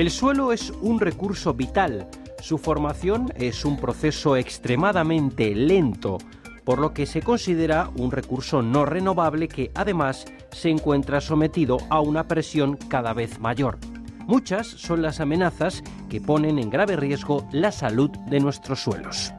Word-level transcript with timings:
El 0.00 0.10
suelo 0.10 0.50
es 0.50 0.70
un 0.80 0.98
recurso 0.98 1.52
vital. 1.52 2.08
Su 2.40 2.56
formación 2.56 3.30
es 3.36 3.66
un 3.66 3.76
proceso 3.76 4.34
extremadamente 4.34 5.54
lento, 5.54 6.16
por 6.64 6.78
lo 6.78 6.94
que 6.94 7.04
se 7.04 7.20
considera 7.20 7.90
un 7.96 8.10
recurso 8.10 8.62
no 8.62 8.86
renovable 8.86 9.46
que 9.46 9.70
además 9.74 10.24
se 10.52 10.70
encuentra 10.70 11.20
sometido 11.20 11.76
a 11.90 12.00
una 12.00 12.26
presión 12.26 12.78
cada 12.88 13.12
vez 13.12 13.40
mayor. 13.40 13.76
Muchas 14.20 14.68
son 14.68 15.02
las 15.02 15.20
amenazas 15.20 15.82
que 16.08 16.22
ponen 16.22 16.58
en 16.58 16.70
grave 16.70 16.96
riesgo 16.96 17.46
la 17.52 17.70
salud 17.70 18.08
de 18.30 18.40
nuestros 18.40 18.80
suelos. 18.80 19.34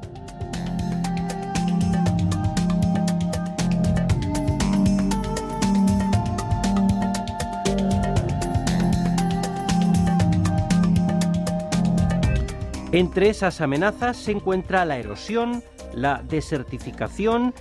Entre 12.93 13.29
esas 13.29 13.61
amenazas 13.61 14.17
se 14.17 14.33
encuentra 14.33 14.83
la 14.83 14.97
erosión, 14.97 15.63
la 15.93 16.23
desertificación, 16.27 17.53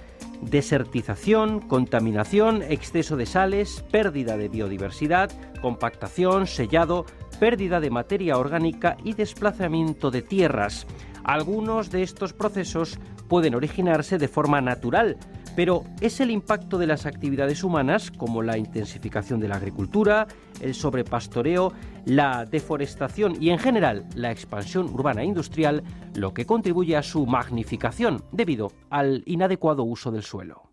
desertización, 0.42 1.60
contaminación, 1.60 2.62
exceso 2.62 3.16
de 3.16 3.26
sales, 3.26 3.84
pérdida 3.92 4.36
de 4.36 4.48
biodiversidad, 4.48 5.30
compactación, 5.62 6.48
sellado, 6.48 7.06
pérdida 7.38 7.78
de 7.78 7.90
materia 7.90 8.38
orgánica 8.38 8.96
y 9.04 9.14
desplazamiento 9.14 10.10
de 10.10 10.22
tierras. 10.22 10.88
Algunos 11.22 11.90
de 11.90 12.02
estos 12.02 12.32
procesos 12.32 12.98
pueden 13.28 13.54
originarse 13.54 14.18
de 14.18 14.26
forma 14.26 14.60
natural, 14.60 15.16
pero 15.56 15.84
es 16.00 16.20
el 16.20 16.30
impacto 16.30 16.78
de 16.78 16.86
las 16.86 17.06
actividades 17.06 17.64
humanas, 17.64 18.10
como 18.10 18.42
la 18.42 18.58
intensificación 18.58 19.40
de 19.40 19.48
la 19.48 19.56
agricultura, 19.56 20.26
el 20.60 20.74
sobrepastoreo, 20.74 21.72
la 22.04 22.44
deforestación 22.44 23.36
y 23.40 23.50
en 23.50 23.58
general 23.58 24.06
la 24.14 24.30
expansión 24.30 24.86
urbana 24.86 25.22
e 25.22 25.26
industrial, 25.26 25.82
lo 26.14 26.32
que 26.32 26.46
contribuye 26.46 26.96
a 26.96 27.02
su 27.02 27.26
magnificación 27.26 28.22
debido 28.32 28.72
al 28.90 29.22
inadecuado 29.26 29.84
uso 29.84 30.10
del 30.10 30.22
suelo. 30.22 30.69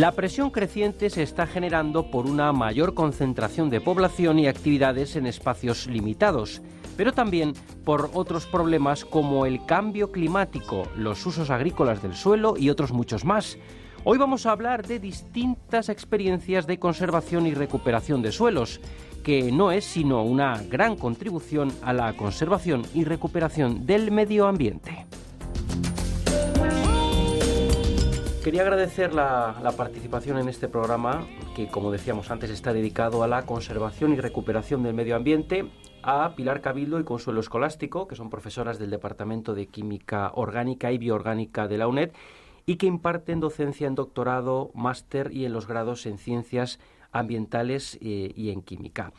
La 0.00 0.12
presión 0.12 0.48
creciente 0.48 1.10
se 1.10 1.22
está 1.22 1.46
generando 1.46 2.10
por 2.10 2.24
una 2.24 2.54
mayor 2.54 2.94
concentración 2.94 3.68
de 3.68 3.82
población 3.82 4.38
y 4.38 4.46
actividades 4.46 5.14
en 5.14 5.26
espacios 5.26 5.86
limitados, 5.86 6.62
pero 6.96 7.12
también 7.12 7.52
por 7.84 8.08
otros 8.14 8.46
problemas 8.46 9.04
como 9.04 9.44
el 9.44 9.66
cambio 9.66 10.10
climático, 10.10 10.84
los 10.96 11.26
usos 11.26 11.50
agrícolas 11.50 12.02
del 12.02 12.14
suelo 12.14 12.54
y 12.56 12.70
otros 12.70 12.92
muchos 12.92 13.26
más. 13.26 13.58
Hoy 14.02 14.16
vamos 14.16 14.46
a 14.46 14.52
hablar 14.52 14.86
de 14.86 15.00
distintas 15.00 15.90
experiencias 15.90 16.66
de 16.66 16.78
conservación 16.78 17.46
y 17.46 17.52
recuperación 17.52 18.22
de 18.22 18.32
suelos, 18.32 18.80
que 19.22 19.52
no 19.52 19.70
es 19.70 19.84
sino 19.84 20.22
una 20.22 20.62
gran 20.62 20.96
contribución 20.96 21.70
a 21.82 21.92
la 21.92 22.16
conservación 22.16 22.86
y 22.94 23.04
recuperación 23.04 23.84
del 23.84 24.10
medio 24.10 24.46
ambiente. 24.46 25.06
Quería 28.42 28.62
agradecer 28.62 29.12
la, 29.12 29.74
participación 29.76 30.38
en 30.38 30.48
este 30.48 30.66
programa, 30.66 31.26
que 31.54 31.68
como 31.68 31.90
decíamos 31.90 32.30
antes 32.30 32.48
está 32.48 32.72
dedicado 32.72 33.22
a 33.22 33.28
la 33.28 33.44
conservación 33.44 34.14
y 34.14 34.16
recuperación 34.16 34.82
del 34.82 34.94
medio 34.94 35.14
ambiente, 35.14 35.66
a 36.02 36.34
Pilar 36.36 36.62
Cabildo 36.62 36.98
y 36.98 37.04
Consuelo 37.04 37.40
Escolástico, 37.40 38.08
que 38.08 38.16
son 38.16 38.30
profesoras 38.30 38.78
del 38.78 38.88
Departamento 38.88 39.52
de 39.52 39.66
Química 39.66 40.30
Orgánica 40.34 40.90
y 40.90 40.96
Bioorgánica 40.96 41.68
de 41.68 41.76
la 41.76 41.86
UNED 41.86 42.12
y 42.64 42.76
que 42.76 42.86
imparten 42.86 43.40
docencia 43.40 43.86
en 43.86 43.94
doctorado, 43.94 44.70
máster 44.74 45.32
y 45.32 45.44
en 45.44 45.52
los 45.52 45.66
grados 45.66 46.06
en 46.06 46.16
ciencias 46.16 46.80
ambientales 47.12 47.98
eh, 48.00 48.32
y 48.34 48.50
en 48.52 48.62
química. 48.62 49.12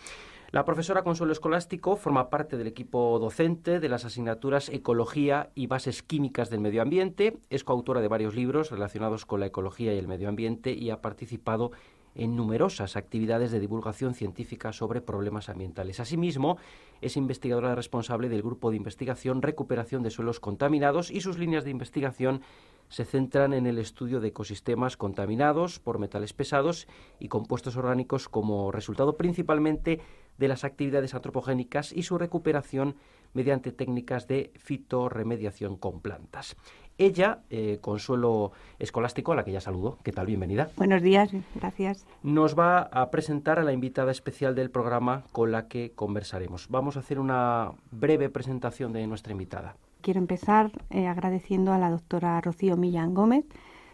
La 0.51 0.65
profesora 0.65 1.03
Consuelo 1.03 1.31
Escolástico 1.31 1.95
forma 1.95 2.29
parte 2.29 2.57
del 2.57 2.67
equipo 2.67 3.17
docente 3.19 3.79
de 3.79 3.87
las 3.87 4.03
asignaturas 4.03 4.67
Ecología 4.67 5.49
y 5.55 5.67
Bases 5.67 6.03
Químicas 6.03 6.49
del 6.49 6.59
Medio 6.59 6.81
Ambiente, 6.81 7.37
es 7.49 7.63
coautora 7.63 8.01
de 8.01 8.09
varios 8.09 8.35
libros 8.35 8.69
relacionados 8.69 9.25
con 9.25 9.39
la 9.39 9.45
ecología 9.45 9.93
y 9.93 9.97
el 9.97 10.09
medio 10.09 10.27
ambiente 10.27 10.73
y 10.73 10.89
ha 10.89 10.99
participado 10.99 11.71
en 12.15 12.35
numerosas 12.35 12.97
actividades 12.97 13.51
de 13.51 13.61
divulgación 13.61 14.13
científica 14.13 14.73
sobre 14.73 14.99
problemas 14.99 15.47
ambientales. 15.47 16.01
Asimismo, 16.01 16.57
es 16.99 17.15
investigadora 17.15 17.73
responsable 17.73 18.27
del 18.27 18.41
Grupo 18.41 18.71
de 18.71 18.75
Investigación 18.75 19.41
Recuperación 19.41 20.03
de 20.03 20.09
Suelos 20.09 20.41
Contaminados 20.41 21.11
y 21.11 21.21
sus 21.21 21.37
líneas 21.37 21.63
de 21.63 21.71
investigación 21.71 22.41
se 22.89 23.05
centran 23.05 23.53
en 23.53 23.67
el 23.67 23.77
estudio 23.77 24.19
de 24.19 24.27
ecosistemas 24.27 24.97
contaminados 24.97 25.79
por 25.79 25.97
metales 25.97 26.33
pesados 26.33 26.89
y 27.19 27.29
compuestos 27.29 27.77
orgánicos 27.77 28.27
como 28.27 28.69
resultado 28.69 29.15
principalmente 29.15 30.01
de 30.37 30.47
las 30.47 30.63
actividades 30.63 31.13
antropogénicas 31.13 31.91
y 31.91 32.03
su 32.03 32.17
recuperación 32.17 32.95
mediante 33.33 33.71
técnicas 33.71 34.27
de 34.27 34.51
fitorremediación 34.55 35.77
con 35.77 36.01
plantas. 36.01 36.55
Ella, 36.97 37.39
eh, 37.49 37.79
Consuelo 37.81 38.51
Escolástico, 38.77 39.31
a 39.31 39.35
la 39.35 39.43
que 39.43 39.51
ya 39.51 39.61
saludo, 39.61 39.97
¿qué 40.03 40.11
tal? 40.11 40.27
Bienvenida. 40.27 40.69
Buenos 40.77 41.01
días, 41.01 41.31
gracias. 41.55 42.05
Nos 42.21 42.57
va 42.57 42.81
a 42.81 43.09
presentar 43.09 43.57
a 43.57 43.63
la 43.63 43.73
invitada 43.73 44.11
especial 44.11 44.53
del 44.53 44.69
programa 44.69 45.23
con 45.31 45.51
la 45.51 45.67
que 45.67 45.93
conversaremos. 45.95 46.67
Vamos 46.69 46.97
a 46.97 46.99
hacer 46.99 47.19
una 47.19 47.71
breve 47.91 48.29
presentación 48.29 48.93
de 48.93 49.07
nuestra 49.07 49.31
invitada. 49.31 49.75
Quiero 50.01 50.19
empezar 50.19 50.71
eh, 50.89 51.07
agradeciendo 51.07 51.73
a 51.73 51.77
la 51.77 51.89
doctora 51.89 52.39
Rocío 52.41 52.77
Millán 52.77 53.13
Gómez 53.13 53.45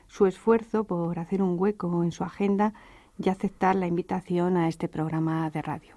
su 0.08 0.26
esfuerzo 0.26 0.86
por 0.86 1.20
hacer 1.20 1.42
un 1.42 1.60
hueco 1.60 2.04
en 2.04 2.12
su 2.12 2.24
agenda 2.24 2.74
y 3.18 3.30
aceptar 3.30 3.76
la 3.76 3.88
invitación 3.88 4.58
a 4.58 4.68
este 4.68 4.88
programa 4.88 5.50
de 5.50 5.62
radio. 5.62 5.96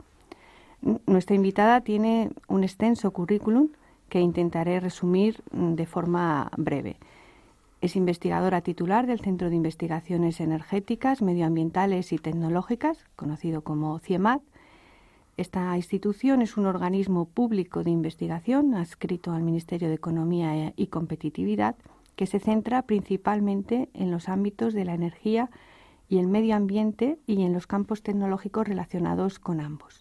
Nuestra 1.07 1.37
invitada 1.37 1.83
tiene 1.83 2.31
un 2.49 2.65
extenso 2.65 3.11
currículum 3.11 3.69
que 4.09 4.21
intentaré 4.21 4.81
resumir 4.81 5.43
mm, 5.53 5.75
de 5.75 5.87
forma 5.87 6.51
breve. 6.57 6.97
Es 7.81 7.97
investigadora 7.97 8.61
titular 8.61 9.07
del 9.07 9.21
Centro 9.21 9.49
de 9.49 9.57
Investigaciones 9.57 10.41
Energéticas, 10.41 11.23
Medioambientales 11.23 12.13
y 12.13 12.19
Tecnológicas, 12.19 13.07
conocido 13.17 13.63
como 13.63 13.99
CIEMAT. 13.99 14.43
Esta 15.39 15.75
institución 15.77 16.43
es 16.43 16.59
un 16.59 16.67
organismo 16.67 17.25
público 17.25 17.83
de 17.83 17.91
investigación 17.91 18.75
adscrito 18.75 19.33
al 19.33 19.43
Ministerio 19.43 19.89
de 19.89 19.95
Economía 19.95 20.75
y 20.77 20.89
Competitividad 20.89 21.77
que 22.17 22.27
se 22.27 22.39
centra 22.39 22.83
principalmente 22.83 23.89
en 23.95 24.11
los 24.11 24.29
ámbitos 24.29 24.75
de 24.75 24.85
la 24.85 24.93
energía 24.93 25.49
y 26.11 26.19
el 26.19 26.27
medio 26.27 26.57
ambiente 26.57 27.19
y 27.27 27.41
en 27.43 27.55
los 27.55 27.67
campos 27.67 28.03
tecnológicos 28.03 28.69
relacionados 28.69 29.39
con 29.39 29.61
ambos. 29.61 30.00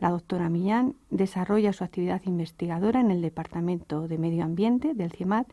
La 0.00 0.08
doctora 0.08 0.48
Millán 0.48 0.94
desarrolla 1.10 1.74
su 1.74 1.84
actividad 1.84 2.22
investigadora 2.24 3.00
en 3.00 3.10
el 3.10 3.20
Departamento 3.20 4.08
de 4.08 4.16
Medio 4.16 4.44
Ambiente 4.44 4.94
del 4.94 5.12
CIEMAT 5.12 5.46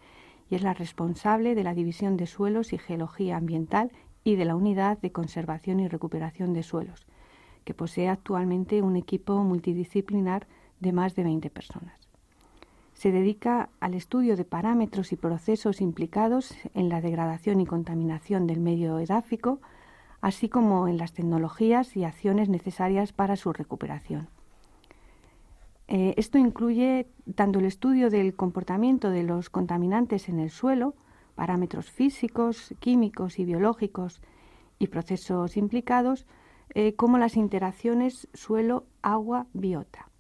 y 0.49 0.55
es 0.55 0.61
la 0.61 0.73
responsable 0.73 1.53
de 1.53 1.65
la 1.65 1.73
División 1.73 2.15
de 2.15 2.27
Suelos 2.27 2.71
y 2.71 2.77
Geología 2.77 3.35
Ambiental 3.35 3.91
y 4.23 4.37
de 4.37 4.45
la 4.45 4.55
Unidad 4.55 4.99
de 4.99 5.11
Conservación 5.11 5.81
y 5.81 5.89
Recuperación 5.89 6.53
de 6.53 6.63
Suelos, 6.63 7.07
que 7.65 7.73
posee 7.73 8.07
actualmente 8.07 8.81
un 8.81 8.95
equipo 8.95 9.43
multidisciplinar 9.43 10.47
de 10.79 10.93
más 10.93 11.13
de 11.15 11.25
20 11.25 11.49
personas. 11.49 11.99
Se 12.93 13.11
dedica 13.11 13.67
al 13.81 13.95
estudio 13.95 14.37
de 14.37 14.45
parámetros 14.45 15.11
y 15.11 15.17
procesos 15.17 15.81
implicados 15.81 16.55
en 16.73 16.87
la 16.87 17.01
degradación 17.01 17.59
y 17.59 17.65
contaminación 17.65 18.47
del 18.47 18.61
medio 18.61 18.97
edáfico, 18.99 19.59
así 20.21 20.47
como 20.47 20.87
en 20.87 20.97
las 20.97 21.11
tecnologías 21.11 21.97
y 21.97 22.05
acciones 22.05 22.47
necesarias 22.47 23.11
para 23.11 23.35
su 23.35 23.51
recuperación. 23.51 24.29
Eh, 25.97 26.13
esto 26.15 26.37
incluye 26.37 27.07
tanto 27.33 27.57
el 27.57 27.65
estudio 27.65 28.11
del 28.11 28.35
comportamiento 28.35 29.09
de 29.09 29.23
los 29.23 29.49
contaminantes 29.49 30.29
en 30.29 30.39
el 30.39 30.51
suelo, 30.51 30.93
parámetros 31.33 31.89
físicos, 31.89 32.75
químicos 32.79 33.39
y 33.39 33.45
biológicos 33.45 34.21
y 34.77 34.89
procesos 34.89 35.57
implicados, 35.57 36.27
eh, 36.75 36.93
como 36.93 37.17
las 37.17 37.35
interacciones 37.35 38.27
suelo-agua-biota. 38.35 40.11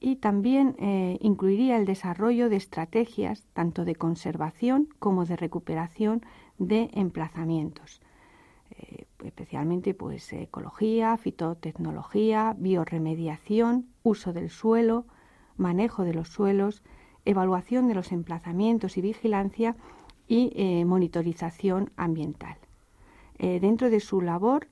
Y 0.00 0.16
también 0.16 0.74
eh, 0.80 1.16
incluiría 1.20 1.76
el 1.76 1.84
desarrollo 1.84 2.48
de 2.48 2.56
estrategias 2.56 3.46
tanto 3.52 3.84
de 3.84 3.94
conservación 3.94 4.88
como 4.98 5.26
de 5.26 5.36
recuperación 5.36 6.22
de 6.58 6.90
emplazamientos, 6.92 8.00
especialmente 9.24 9.94
pues 9.94 10.32
ecología, 10.32 11.16
fitotecnología, 11.16 12.54
bioremediación, 12.58 13.86
uso 14.02 14.32
del 14.32 14.50
suelo, 14.50 15.06
manejo 15.56 16.04
de 16.04 16.14
los 16.14 16.28
suelos, 16.28 16.82
evaluación 17.24 17.88
de 17.88 17.94
los 17.94 18.12
emplazamientos 18.12 18.96
y 18.96 19.00
vigilancia 19.00 19.76
y 20.26 20.84
monitorización 20.84 21.90
ambiental. 21.96 22.56
dentro 23.38 23.90
de 23.90 24.00
su 24.00 24.20
labor 24.20 24.68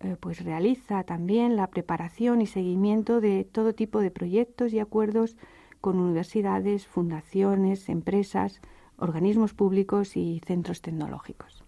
eh, 0.00 0.16
pues 0.20 0.44
realiza 0.44 1.04
también 1.04 1.56
la 1.56 1.68
preparación 1.68 2.42
y 2.42 2.46
seguimiento 2.46 3.22
de 3.22 3.44
todo 3.44 3.74
tipo 3.74 4.00
de 4.00 4.10
proyectos 4.10 4.74
y 4.74 4.78
acuerdos 4.78 5.36
con 5.80 5.98
universidades, 5.98 6.86
fundaciones, 6.86 7.88
empresas, 7.88 8.60
organismos 8.98 9.54
públicos 9.54 10.16
y 10.16 10.42
centros 10.44 10.82
tecnológicos. 10.82 11.65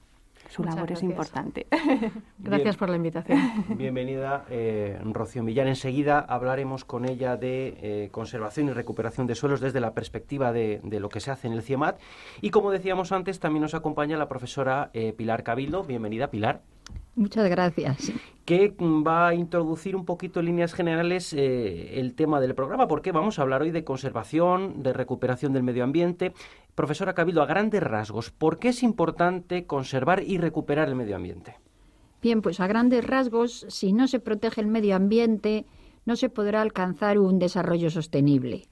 Su 0.48 0.64
labor 0.64 0.92
es 0.92 1.02
importante. 1.02 1.66
gracias 2.38 2.76
por 2.76 2.88
la 2.88 2.96
invitación. 2.96 3.38
Bienvenida, 3.76 4.46
eh, 4.50 4.98
Rocío 5.04 5.42
Millán. 5.42 5.68
Enseguida 5.68 6.20
hablaremos 6.20 6.84
con 6.84 7.04
ella 7.08 7.36
de 7.36 7.76
eh, 7.80 8.08
conservación 8.10 8.68
y 8.68 8.72
recuperación 8.72 9.26
de 9.26 9.34
suelos 9.34 9.60
desde 9.60 9.80
la 9.80 9.94
perspectiva 9.94 10.52
de, 10.52 10.80
lo 10.84 11.08
que 11.08 11.20
se 11.20 11.30
hace 11.30 11.48
en 11.48 11.52
el 11.52 11.62
CIEMAT. 11.62 12.00
Y 12.40 12.50
como 12.50 12.70
decíamos 12.70 13.12
antes, 13.12 13.40
también 13.40 13.62
nos 13.62 13.74
acompaña 13.74 14.16
la 14.16 14.28
profesora 14.28 14.90
Pilar 15.16 15.42
Cabildo. 15.42 15.84
Bienvenida, 15.84 16.30
Pilar. 16.30 16.62
Muchas 17.18 17.50
gracias. 17.50 18.12
Que 18.44 18.72
va 18.78 19.28
a 19.28 19.34
introducir 19.34 19.96
un 19.96 20.04
poquito 20.04 20.38
en 20.38 20.46
líneas 20.46 20.72
generales 20.72 21.32
eh, 21.32 21.98
el 21.98 22.14
tema 22.14 22.40
del 22.40 22.54
programa, 22.54 22.86
porque 22.86 23.10
vamos 23.10 23.38
a 23.38 23.42
hablar 23.42 23.62
hoy 23.62 23.72
de 23.72 23.82
conservación, 23.82 24.84
de 24.84 24.92
recuperación 24.92 25.52
del 25.52 25.64
medio 25.64 25.82
ambiente. 25.82 26.32
Profesora 26.78 27.12
Cabildo, 27.12 27.42
a 27.42 27.46
grandes 27.46 27.82
rasgos, 27.82 28.30
¿por 28.30 28.60
qué 28.60 28.68
es 28.68 28.84
importante 28.84 29.66
conservar 29.66 30.22
y 30.22 30.38
recuperar 30.38 30.86
el 30.86 30.94
medio 30.94 31.16
ambiente? 31.16 31.56
Bien, 32.22 32.40
pues 32.40 32.60
a 32.60 32.68
grandes 32.68 33.04
rasgos, 33.04 33.66
si 33.68 33.92
no 33.92 34.06
se 34.06 34.20
protege 34.20 34.60
el 34.60 34.68
medio 34.68 34.94
ambiente, 34.94 35.66
no 36.06 36.14
se 36.14 36.28
podrá 36.28 36.62
alcanzar 36.62 37.18
un 37.18 37.40
desarrollo 37.40 37.90
sostenible. 37.90 38.68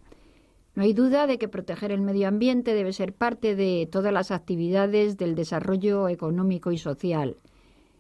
No 0.77 0.85
hay 0.85 0.93
duda 0.93 1.27
de 1.27 1.37
que 1.37 1.49
proteger 1.49 1.91
el 1.91 2.01
medio 2.01 2.29
ambiente 2.29 2.75
debe 2.75 2.93
ser 2.93 3.13
parte 3.13 3.57
de 3.57 3.89
todas 3.91 4.13
las 4.13 4.31
actividades 4.31 5.17
del 5.17 5.35
desarrollo 5.35 6.09
económico 6.09 6.71
y 6.71 6.79
social 6.79 7.39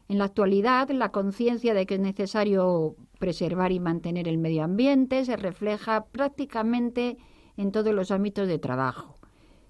en 0.09 0.19
la 0.19 0.25
actualidad, 0.27 0.89
la 0.91 1.11
conciencia 1.11 1.75
de 1.75 1.85
que 1.85 1.95
es 1.95 2.01
necesario 2.01 2.95
preservar 3.19 3.73
y 3.73 3.81
mantener 3.81 4.29
el 4.29 4.39
medio 4.39 4.63
ambiente 4.63 5.25
se 5.25 5.37
refleja 5.37 6.05
prácticamente 6.05 7.17
en 7.57 7.73
todos 7.73 7.93
los 7.93 8.13
ámbitos 8.13 8.47
de 8.47 8.61
trabajo. 8.61 9.16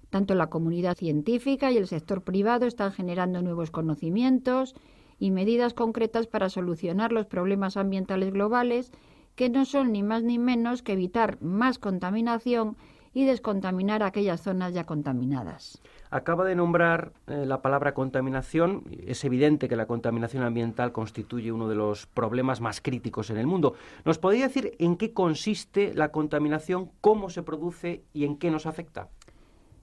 Tanto 0.09 0.35
la 0.35 0.47
comunidad 0.47 0.95
científica 0.95 1.71
y 1.71 1.77
el 1.77 1.87
sector 1.87 2.21
privado 2.21 2.65
están 2.65 2.91
generando 2.91 3.41
nuevos 3.41 3.71
conocimientos 3.71 4.75
y 5.19 5.31
medidas 5.31 5.73
concretas 5.73 6.27
para 6.27 6.49
solucionar 6.49 7.11
los 7.11 7.25
problemas 7.25 7.77
ambientales 7.77 8.31
globales 8.31 8.91
que 9.35 9.49
no 9.49 9.65
son 9.65 9.91
ni 9.91 10.03
más 10.03 10.23
ni 10.23 10.39
menos 10.39 10.81
que 10.81 10.93
evitar 10.93 11.41
más 11.41 11.77
contaminación 11.77 12.75
y 13.13 13.25
descontaminar 13.25 14.03
aquellas 14.03 14.41
zonas 14.41 14.73
ya 14.73 14.83
contaminadas. 14.83 15.81
Acaba 16.11 16.45
de 16.45 16.55
nombrar 16.55 17.13
eh, 17.25 17.45
la 17.45 17.61
palabra 17.61 17.93
contaminación. 17.93 18.83
Es 19.05 19.23
evidente 19.25 19.67
que 19.67 19.75
la 19.75 19.87
contaminación 19.87 20.43
ambiental 20.43 20.91
constituye 20.91 21.51
uno 21.51 21.67
de 21.67 21.75
los 21.75 22.05
problemas 22.05 22.61
más 22.61 22.79
críticos 22.79 23.29
en 23.29 23.37
el 23.37 23.47
mundo. 23.47 23.73
¿Nos 24.05 24.19
podría 24.19 24.47
decir 24.47 24.73
en 24.77 24.97
qué 24.97 25.13
consiste 25.13 25.93
la 25.95 26.11
contaminación, 26.11 26.91
cómo 27.01 27.29
se 27.29 27.43
produce 27.43 28.03
y 28.13 28.25
en 28.25 28.37
qué 28.37 28.51
nos 28.51 28.67
afecta? 28.67 29.09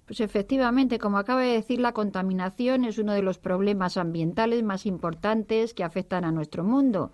Pues 0.06 0.20
efectivamente, 0.20 0.98
como 0.98 1.18
acaba 1.18 1.40
de 1.40 1.52
decir, 1.52 1.80
la 1.80 1.92
contaminación 1.92 2.84
es 2.84 2.98
uno 2.98 3.12
de 3.12 3.22
los 3.22 3.38
problemas 3.38 3.96
ambientales 3.96 4.62
más 4.62 4.86
importantes 4.86 5.72
que 5.72 5.84
afectan 5.84 6.24
a 6.24 6.32
nuestro 6.32 6.62
mundo 6.62 7.12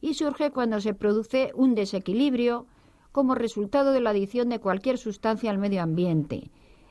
y 0.00 0.14
surge 0.14 0.50
cuando 0.50 0.80
se 0.80 0.94
produce 0.94 1.52
un 1.54 1.74
desequilibrio 1.74 2.66
como 3.12 3.34
resultado 3.34 3.92
de 3.92 4.00
la 4.00 4.10
adición 4.10 4.48
de 4.48 4.60
cualquier 4.60 4.96
sustancia 4.96 5.50
al 5.50 5.58
medio 5.58 5.82
ambiente 5.82 6.50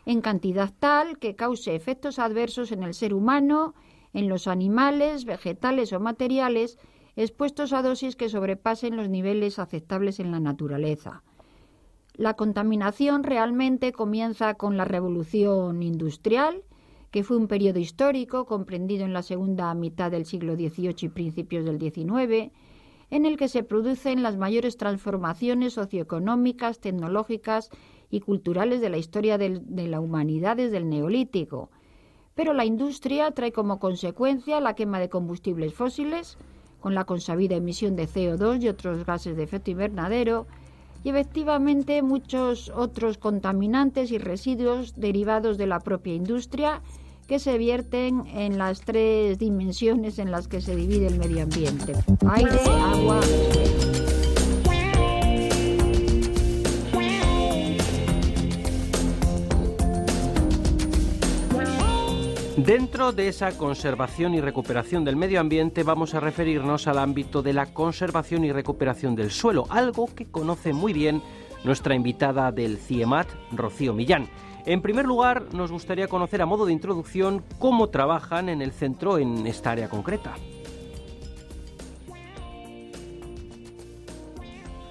en 0.09 0.21
cantidad 0.21 0.73
tal 0.79 1.19
que 1.19 1.35
cause 1.35 1.75
efectos 1.75 2.17
adversos 2.17 2.71
en 2.71 2.81
el 2.81 2.95
ser 2.95 3.13
humano, 3.13 3.75
en 4.11 4.27
los 4.27 4.47
animales, 4.47 5.25
vegetales 5.25 5.93
o 5.93 5.99
materiales 5.99 6.79
expuestos 7.15 7.73
a 7.73 7.83
dosis 7.83 8.15
que 8.15 8.27
sobrepasen 8.27 8.97
los 8.97 9.07
niveles 9.07 9.59
aceptables 9.59 10.19
en 10.19 10.31
la 10.31 10.39
naturaleza. 10.39 11.21
La 12.19 12.33
contaminación 12.33 13.23
realmente 13.23 13.93
comienza 13.93 14.55
con 14.55 14.75
la 14.75 14.83
revolución 14.83 15.81
industrial, 15.81 16.63
que 17.11 17.23
fue 17.23 17.37
un 17.37 17.47
periodo 17.47 17.79
histórico 17.79 18.45
comprendido 18.45 19.05
en 19.05 19.13
la 19.13 19.23
segunda 19.23 19.73
mitad 19.73 20.11
del 20.11 20.25
siglo 20.25 20.55
XVIII 20.55 20.95
y 21.03 21.07
principios 21.07 21.63
del 21.63 21.79
XIX, 21.79 22.51
en 23.09 23.25
el 23.25 23.37
que 23.37 23.47
se 23.47 23.63
producen 23.63 24.21
las 24.21 24.35
mayores 24.35 24.75
transformaciones 24.75 25.71
socioeconómicas, 25.71 26.81
tecnológicas 26.81 27.69
y 28.09 28.19
culturales 28.19 28.81
de 28.81 28.89
la 28.89 28.97
historia 28.97 29.37
de 29.37 29.87
la 29.87 30.01
humanidad 30.01 30.57
desde 30.57 30.75
el 30.75 30.89
neolítico. 30.89 31.69
Pero 32.35 32.51
la 32.51 32.65
industria 32.65 33.31
trae 33.31 33.53
como 33.53 33.79
consecuencia 33.79 34.59
la 34.59 34.73
quema 34.73 34.99
de 34.99 35.07
combustibles 35.07 35.73
fósiles, 35.73 36.37
con 36.81 36.95
la 36.95 37.05
consabida 37.05 37.55
emisión 37.55 37.95
de 37.95 38.09
CO2 38.09 38.61
y 38.61 38.67
otros 38.67 39.05
gases 39.05 39.37
de 39.37 39.43
efecto 39.43 39.71
invernadero, 39.71 40.47
y 41.03 41.09
efectivamente 41.09 42.01
muchos 42.01 42.69
otros 42.75 43.17
contaminantes 43.17 44.11
y 44.11 44.17
residuos 44.17 44.93
derivados 44.95 45.57
de 45.57 45.67
la 45.67 45.79
propia 45.79 46.13
industria 46.13 46.81
que 47.27 47.39
se 47.39 47.57
vierten 47.57 48.25
en 48.27 48.57
las 48.57 48.81
tres 48.81 49.37
dimensiones 49.37 50.17
en 50.17 50.31
las 50.31 50.47
que 50.47 50.61
se 50.61 50.75
divide 50.75 51.07
el 51.07 51.19
medio 51.19 51.43
ambiente, 51.43 51.93
aire, 52.27 52.59
agua 52.67 53.19
Dentro 62.65 63.13
de 63.13 63.29
esa 63.29 63.57
conservación 63.57 64.33
y 64.33 64.41
recuperación 64.41 65.05
del 65.05 65.15
medio 65.15 65.39
ambiente 65.39 65.83
vamos 65.83 66.13
a 66.13 66.19
referirnos 66.19 66.87
al 66.87 66.97
ámbito 66.97 67.41
de 67.41 67.53
la 67.53 67.67
conservación 67.67 68.43
y 68.43 68.51
recuperación 68.51 69.15
del 69.15 69.31
suelo, 69.31 69.63
algo 69.69 70.13
que 70.13 70.25
conoce 70.25 70.73
muy 70.73 70.91
bien 70.91 71.21
nuestra 71.63 71.95
invitada 71.95 72.51
del 72.51 72.77
CIEMAT, 72.77 73.29
Rocío 73.53 73.93
Millán. 73.93 74.27
En 74.65 74.81
primer 74.81 75.05
lugar, 75.05 75.53
nos 75.53 75.71
gustaría 75.71 76.09
conocer 76.09 76.41
a 76.41 76.45
modo 76.45 76.65
de 76.65 76.73
introducción 76.73 77.45
cómo 77.59 77.87
trabajan 77.87 78.49
en 78.49 78.61
el 78.61 78.73
centro 78.73 79.19
en 79.19 79.47
esta 79.47 79.71
área 79.71 79.87
concreta. 79.87 80.35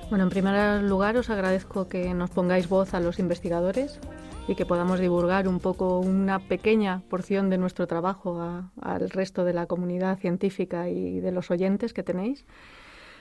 Bueno, 0.08 0.24
en 0.24 0.30
primer 0.30 0.82
lugar 0.84 1.18
os 1.18 1.28
agradezco 1.28 1.86
que 1.86 2.14
nos 2.14 2.30
pongáis 2.30 2.66
voz 2.66 2.94
a 2.94 3.00
los 3.00 3.18
investigadores 3.18 4.00
y 4.48 4.54
que 4.54 4.64
podamos 4.64 4.98
divulgar 4.98 5.46
un 5.46 5.60
poco 5.60 6.00
una 6.00 6.38
pequeña 6.38 7.02
porción 7.10 7.50
de 7.50 7.58
nuestro 7.58 7.86
trabajo 7.86 8.40
al 8.80 9.10
resto 9.10 9.44
de 9.44 9.52
la 9.52 9.66
comunidad 9.66 10.18
científica 10.18 10.88
y 10.88 11.20
de 11.20 11.32
los 11.32 11.50
oyentes 11.50 11.92
que 11.92 12.02
tenéis. 12.02 12.46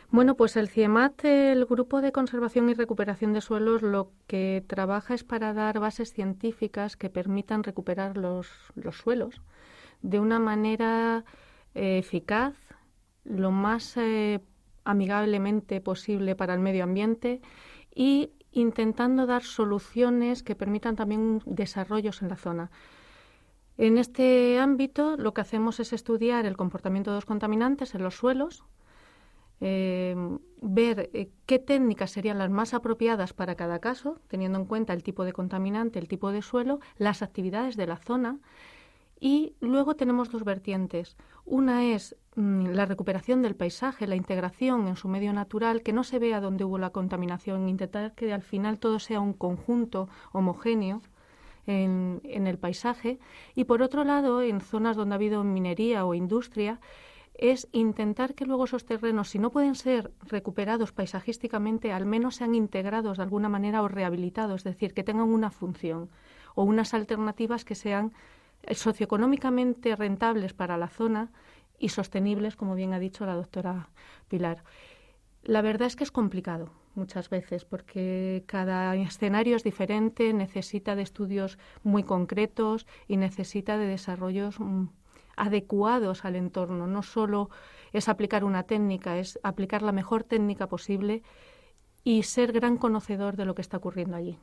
Bueno, 0.09 0.35
pues 0.35 0.55
el 0.55 0.69
CIEMAT, 0.69 1.25
el 1.25 1.65
Grupo 1.65 1.99
de 1.99 2.13
Conservación 2.13 2.69
y 2.69 2.73
Recuperación 2.73 3.33
de 3.33 3.41
Suelos, 3.41 3.81
lo 3.81 4.09
que 4.25 4.63
trabaja 4.65 5.13
es 5.15 5.25
para 5.25 5.53
dar 5.53 5.81
bases 5.81 6.13
científicas 6.13 6.95
que 6.95 7.09
permitan 7.09 7.63
recuperar 7.63 8.15
los, 8.15 8.47
suelos 8.93 9.41
de 10.01 10.21
una 10.21 10.39
manera 10.39 11.25
eh, 11.75 11.97
eficaz, 11.97 12.55
lo 13.25 13.51
más 13.51 13.97
eh, 13.97 14.39
amigablemente 14.85 15.81
posible 15.81 16.37
para 16.37 16.53
el 16.53 16.61
medio 16.61 16.85
ambiente 16.85 17.41
y 17.93 18.29
intentando 18.57 19.25
dar 19.25 19.43
soluciones 19.43 20.43
que 20.43 20.55
permitan 20.55 20.95
también 20.95 21.41
desarrollos 21.45 22.21
en 22.21 22.29
la 22.29 22.35
zona. 22.35 22.71
En 23.77 23.97
este 23.97 24.59
ámbito 24.59 25.17
lo 25.17 25.33
que 25.33 25.41
hacemos 25.41 25.79
es 25.79 25.93
estudiar 25.93 26.45
el 26.45 26.57
comportamiento 26.57 27.11
de 27.11 27.17
los 27.17 27.25
contaminantes 27.25 27.93
en 27.93 28.03
los 28.03 28.15
suelos, 28.15 28.63
eh, 29.59 30.15
ver 30.61 31.09
eh, 31.13 31.29
qué 31.45 31.59
técnicas 31.59 32.11
serían 32.11 32.37
las 32.37 32.49
más 32.49 32.73
apropiadas 32.73 33.33
para 33.33 33.55
cada 33.55 33.79
caso, 33.79 34.19
teniendo 34.27 34.59
en 34.59 34.65
cuenta 34.65 34.93
el 34.93 35.03
tipo 35.03 35.23
de 35.25 35.33
contaminante, 35.33 35.99
el 35.99 36.07
tipo 36.07 36.31
de 36.31 36.41
suelo, 36.41 36.79
las 36.97 37.21
actividades 37.21 37.75
de 37.75 37.87
la 37.87 37.97
zona 37.97 38.39
Y 39.19 39.55
luego 39.59 39.95
tenemos 39.95 40.31
dos 40.31 40.43
vertientes. 40.43 41.17
Una 41.45 41.85
es 41.85 42.15
mm, 42.35 42.67
la 42.67 42.85
recuperación 42.85 43.41
del 43.41 43.55
paisaje, 43.55 44.07
la 44.07 44.15
integración 44.15 44.87
en 44.87 44.95
su 44.95 45.07
medio 45.07 45.33
natural, 45.33 45.81
que 45.81 45.93
no 45.93 46.03
se 46.03 46.19
vea 46.19 46.41
donde 46.41 46.65
hubo 46.65 46.77
la 46.77 46.91
contaminación, 46.91 47.67
intentar 47.67 48.13
que 48.13 48.33
al 48.33 48.43
final 48.43 48.79
todo 48.79 48.99
sea 48.99 49.19
un 49.19 49.33
conjunto 49.33 50.07
homogéneo 50.33 51.01
en, 51.65 52.21
en 52.23 52.47
el 52.47 52.57
paisaje. 52.59 53.19
Y 53.55 53.63
por 53.63 53.81
otro 53.81 54.03
lado, 54.03 54.41
en 54.41 54.61
zonas 54.61 54.95
donde 54.95 55.13
ha 55.13 55.17
habido 55.17 55.43
minería 55.43 56.05
o 56.05 56.13
industria, 56.13 56.79
es 57.37 57.67
intentar 57.71 58.33
que 58.33 58.45
luego 58.45 58.65
esos 58.65 58.85
terrenos, 58.85 59.29
si 59.29 59.39
no 59.39 59.51
pueden 59.51 59.75
ser 59.75 60.11
recuperados 60.23 60.91
paisajísticamente, 60.91 61.91
al 61.91 62.05
menos 62.05 62.35
sean 62.35 62.55
integrados 62.55 63.17
de 63.17 63.23
alguna 63.23 63.47
manera 63.47 63.83
o 63.83 63.87
rehabilitados, 63.87 64.61
es 64.61 64.63
decir, 64.63 64.93
que 64.93 65.03
tengan 65.03 65.29
una 65.29 65.51
función 65.51 66.09
o 66.55 66.63
unas 66.63 66.95
alternativas 66.95 67.63
que 67.63 67.75
sean 67.75 68.13
socioeconómicamente 68.71 69.95
rentables 69.95 70.53
para 70.53 70.77
la 70.77 70.87
zona 70.87 71.31
y 71.79 71.89
sostenibles, 71.89 72.55
como 72.55 72.75
bien 72.75 72.93
ha 72.93 72.99
dicho 72.99 73.25
la 73.25 73.35
doctora 73.35 73.89
Pilar. 74.27 74.63
La 75.43 75.61
verdad 75.61 75.87
es 75.87 75.95
que 75.95 76.03
es 76.03 76.11
complicado 76.11 76.71
muchas 76.95 77.29
veces 77.29 77.63
porque 77.63 78.43
cada 78.47 78.95
escenario 78.95 79.55
es 79.55 79.63
diferente, 79.63 80.33
necesita 80.33 80.95
de 80.95 81.03
estudios 81.03 81.57
muy 81.83 82.03
concretos 82.03 82.85
y 83.07 83.17
necesita 83.17 83.77
de 83.77 83.85
desarrollos 83.85 84.59
mm, 84.59 84.87
adecuados 85.37 86.25
al 86.25 86.35
entorno. 86.35 86.87
No 86.87 87.03
solo 87.03 87.49
es 87.93 88.09
aplicar 88.09 88.43
una 88.43 88.63
técnica, 88.63 89.17
es 89.19 89.39
aplicar 89.43 89.83
la 89.83 89.91
mejor 89.91 90.23
técnica 90.23 90.67
posible 90.67 91.23
y 92.03 92.23
ser 92.23 92.51
gran 92.51 92.77
conocedor 92.77 93.37
de 93.37 93.45
lo 93.45 93.55
que 93.55 93.61
está 93.61 93.77
ocurriendo 93.77 94.17
allí. 94.17 94.37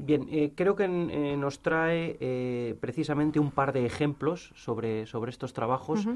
Bien, 0.00 0.28
eh, 0.30 0.52
creo 0.54 0.76
que 0.76 0.84
eh, 0.84 1.36
nos 1.36 1.58
trae 1.58 2.16
eh, 2.20 2.76
precisamente 2.80 3.40
un 3.40 3.50
par 3.50 3.72
de 3.72 3.84
ejemplos 3.84 4.52
sobre, 4.54 5.06
sobre 5.06 5.30
estos 5.30 5.52
trabajos 5.52 6.06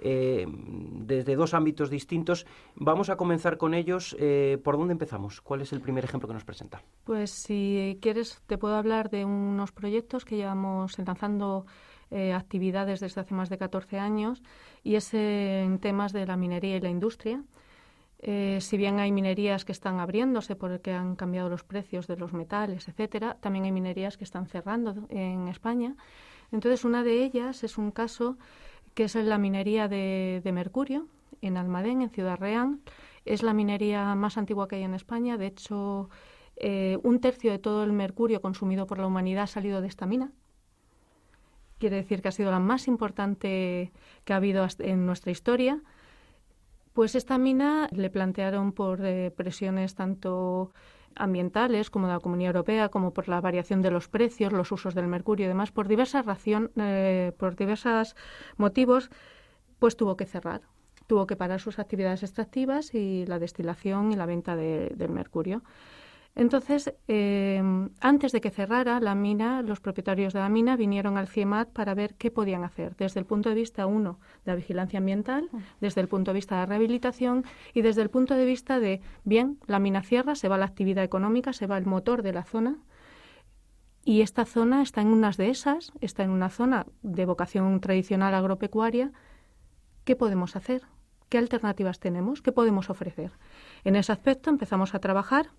desde 0.00 1.36
dos 1.36 1.54
ámbitos 1.54 1.88
distintos. 1.88 2.46
Vamos 2.74 3.10
a 3.10 3.16
comenzar 3.16 3.56
con 3.56 3.74
ellos. 3.74 4.16
¿Por 4.64 4.76
dónde 4.76 4.92
empezamos? 4.92 5.40
¿Cuál 5.40 5.62
es 5.62 5.72
el 5.72 5.80
primer 5.80 6.04
ejemplo 6.04 6.26
que 6.26 6.34
nos 6.34 6.44
presenta? 6.44 6.82
Pues 7.04 7.30
si 7.30 7.98
quieres, 8.02 8.42
te 8.46 8.58
puedo 8.58 8.74
hablar 8.74 9.08
de 9.08 9.24
unos 9.24 9.70
proyectos 9.70 10.24
que 10.24 10.36
llevamos 10.36 10.98
lanzando 10.98 11.66
actividades 12.34 13.00
desde 13.00 13.20
hace 13.20 13.34
más 13.34 13.50
de 13.50 13.58
14 13.58 13.98
años 13.98 14.42
y 14.82 14.96
es 14.96 15.14
en 15.14 15.78
temas 15.78 16.12
de 16.12 16.26
la 16.26 16.36
minería 16.36 16.76
y 16.76 16.80
la 16.80 16.90
industria. 16.90 17.42
Eh, 18.20 18.58
si 18.60 18.76
bien 18.76 18.98
hay 18.98 19.12
minerías 19.12 19.64
que 19.64 19.72
están 19.72 20.00
abriéndose 20.00 20.56
porque 20.56 20.92
han 20.92 21.14
cambiado 21.14 21.48
los 21.48 21.62
precios 21.62 22.08
de 22.08 22.16
los 22.16 22.32
metales, 22.32 22.88
etcétera, 22.88 23.36
también 23.40 23.64
hay 23.64 23.72
minerías 23.72 24.16
que 24.16 24.24
están 24.24 24.46
cerrando 24.46 25.06
en 25.08 25.46
España. 25.48 25.94
Entonces, 26.50 26.84
una 26.84 27.04
de 27.04 27.22
ellas 27.24 27.62
es 27.62 27.78
un 27.78 27.90
caso 27.92 28.36
que 28.94 29.04
es 29.04 29.14
la 29.14 29.38
minería 29.38 29.86
de, 29.86 30.42
mercurio 30.52 31.06
en 31.42 31.56
Almadén, 31.56 32.02
en 32.02 32.10
Ciudad 32.10 32.38
Real. 32.38 32.78
Es 33.24 33.42
la 33.42 33.52
minería 33.52 34.14
más 34.16 34.36
antigua 34.38 34.66
que 34.66 34.76
hay 34.76 34.82
en 34.82 34.94
España. 34.94 35.36
De 35.36 35.46
hecho, 35.46 36.10
eh, 36.56 36.98
un 37.04 37.20
tercio 37.20 37.52
de 37.52 37.58
todo 37.58 37.84
el 37.84 37.92
mercurio 37.92 38.40
consumido 38.40 38.86
por 38.86 38.98
la 38.98 39.06
humanidad 39.06 39.44
ha 39.44 39.46
salido 39.46 39.80
de 39.80 39.88
esta 39.88 40.06
mina. 40.06 40.32
Quiere 41.78 41.96
decir 41.96 42.22
que 42.22 42.28
ha 42.28 42.32
sido 42.32 42.50
la 42.50 42.58
más 42.58 42.88
importante 42.88 43.92
que 44.24 44.32
ha 44.32 44.36
habido 44.36 44.66
en 44.80 45.06
nuestra 45.06 45.30
historia 45.30 45.80
pues 46.98 47.14
esta 47.14 47.38
mina 47.38 47.88
le 47.92 48.10
plantearon 48.10 48.72
por 48.72 49.06
eh, 49.06 49.30
presiones 49.30 49.94
tanto 49.94 50.72
ambientales 51.14 51.90
como 51.90 52.08
de 52.08 52.14
la 52.14 52.18
Comunidad 52.18 52.56
Europea, 52.56 52.88
como 52.88 53.12
por 53.12 53.28
la 53.28 53.40
variación 53.40 53.82
de 53.82 53.92
los 53.92 54.08
precios, 54.08 54.52
los 54.52 54.72
usos 54.72 54.96
del 54.96 55.06
mercurio 55.06 55.44
y 55.44 55.48
demás, 55.48 55.70
por 55.70 55.86
diversas 55.86 56.26
ración, 56.26 56.72
eh, 56.74 57.30
por 57.38 57.54
diversos 57.54 58.16
motivos, 58.56 59.10
pues 59.78 59.96
tuvo 59.96 60.16
que 60.16 60.26
cerrar, 60.26 60.62
tuvo 61.06 61.28
que 61.28 61.36
parar 61.36 61.60
sus 61.60 61.78
actividades 61.78 62.24
extractivas 62.24 62.92
y 62.92 63.26
la 63.26 63.38
destilación 63.38 64.10
y 64.10 64.16
la 64.16 64.26
venta 64.26 64.56
del 64.56 65.10
mercurio. 65.10 65.62
Entonces, 66.38 66.94
eh, 67.08 67.60
antes 68.00 68.30
de 68.30 68.40
que 68.40 68.50
cerrara 68.50 69.00
la 69.00 69.16
mina, 69.16 69.60
los 69.60 69.80
propietarios 69.80 70.32
de 70.32 70.38
la 70.38 70.48
mina 70.48 70.76
vinieron 70.76 71.18
al 71.18 71.26
CIEMAT 71.26 71.70
para 71.70 71.94
ver 71.94 72.14
qué 72.14 72.30
podían 72.30 72.62
hacer, 72.62 72.94
desde 72.94 73.18
el 73.18 73.26
punto 73.26 73.48
de 73.48 73.56
vista, 73.56 73.86
uno, 73.86 74.20
de 74.44 74.52
la 74.52 74.54
vigilancia 74.54 75.00
ambiental, 75.00 75.48
mm. 75.50 75.58
desde 75.80 76.00
el 76.00 76.06
punto 76.06 76.30
de 76.30 76.36
vista 76.36 76.54
de 76.54 76.60
la 76.60 76.66
rehabilitación 76.66 77.44
y 77.74 77.82
desde 77.82 78.02
el 78.02 78.10
punto 78.10 78.34
de 78.34 78.44
vista 78.44 78.78
de, 78.78 79.00
bien, 79.24 79.58
la 79.66 79.80
mina 79.80 80.00
cierra, 80.04 80.36
se 80.36 80.46
va 80.46 80.56
la 80.56 80.66
actividad 80.66 81.02
económica, 81.02 81.52
se 81.52 81.66
va 81.66 81.76
el 81.76 81.86
motor 81.86 82.22
de 82.22 82.32
la 82.32 82.44
zona, 82.44 82.78
y 84.04 84.20
esta 84.20 84.44
zona 84.44 84.82
está 84.82 85.00
en 85.00 85.08
unas 85.08 85.38
de 85.38 85.50
esas, 85.50 85.92
está 86.00 86.22
en 86.22 86.30
una 86.30 86.50
zona 86.50 86.86
de 87.02 87.26
vocación 87.26 87.80
tradicional 87.80 88.32
agropecuaria. 88.32 89.10
¿Qué 90.04 90.14
podemos 90.14 90.54
hacer? 90.54 90.82
¿Qué 91.28 91.36
alternativas 91.36 91.98
tenemos? 91.98 92.42
¿Qué 92.42 92.52
podemos 92.52 92.90
ofrecer? 92.90 93.32
En 93.82 93.96
ese 93.96 94.12
aspecto 94.12 94.50
empezamos 94.50 94.94
a 94.94 95.00
trabajar 95.00 95.50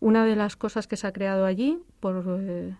una 0.00 0.24
de 0.24 0.36
las 0.36 0.56
cosas 0.56 0.86
que 0.86 0.96
se 0.96 1.06
ha 1.06 1.12
creado 1.12 1.44
allí, 1.44 1.78
por, 2.00 2.24
eh, 2.40 2.74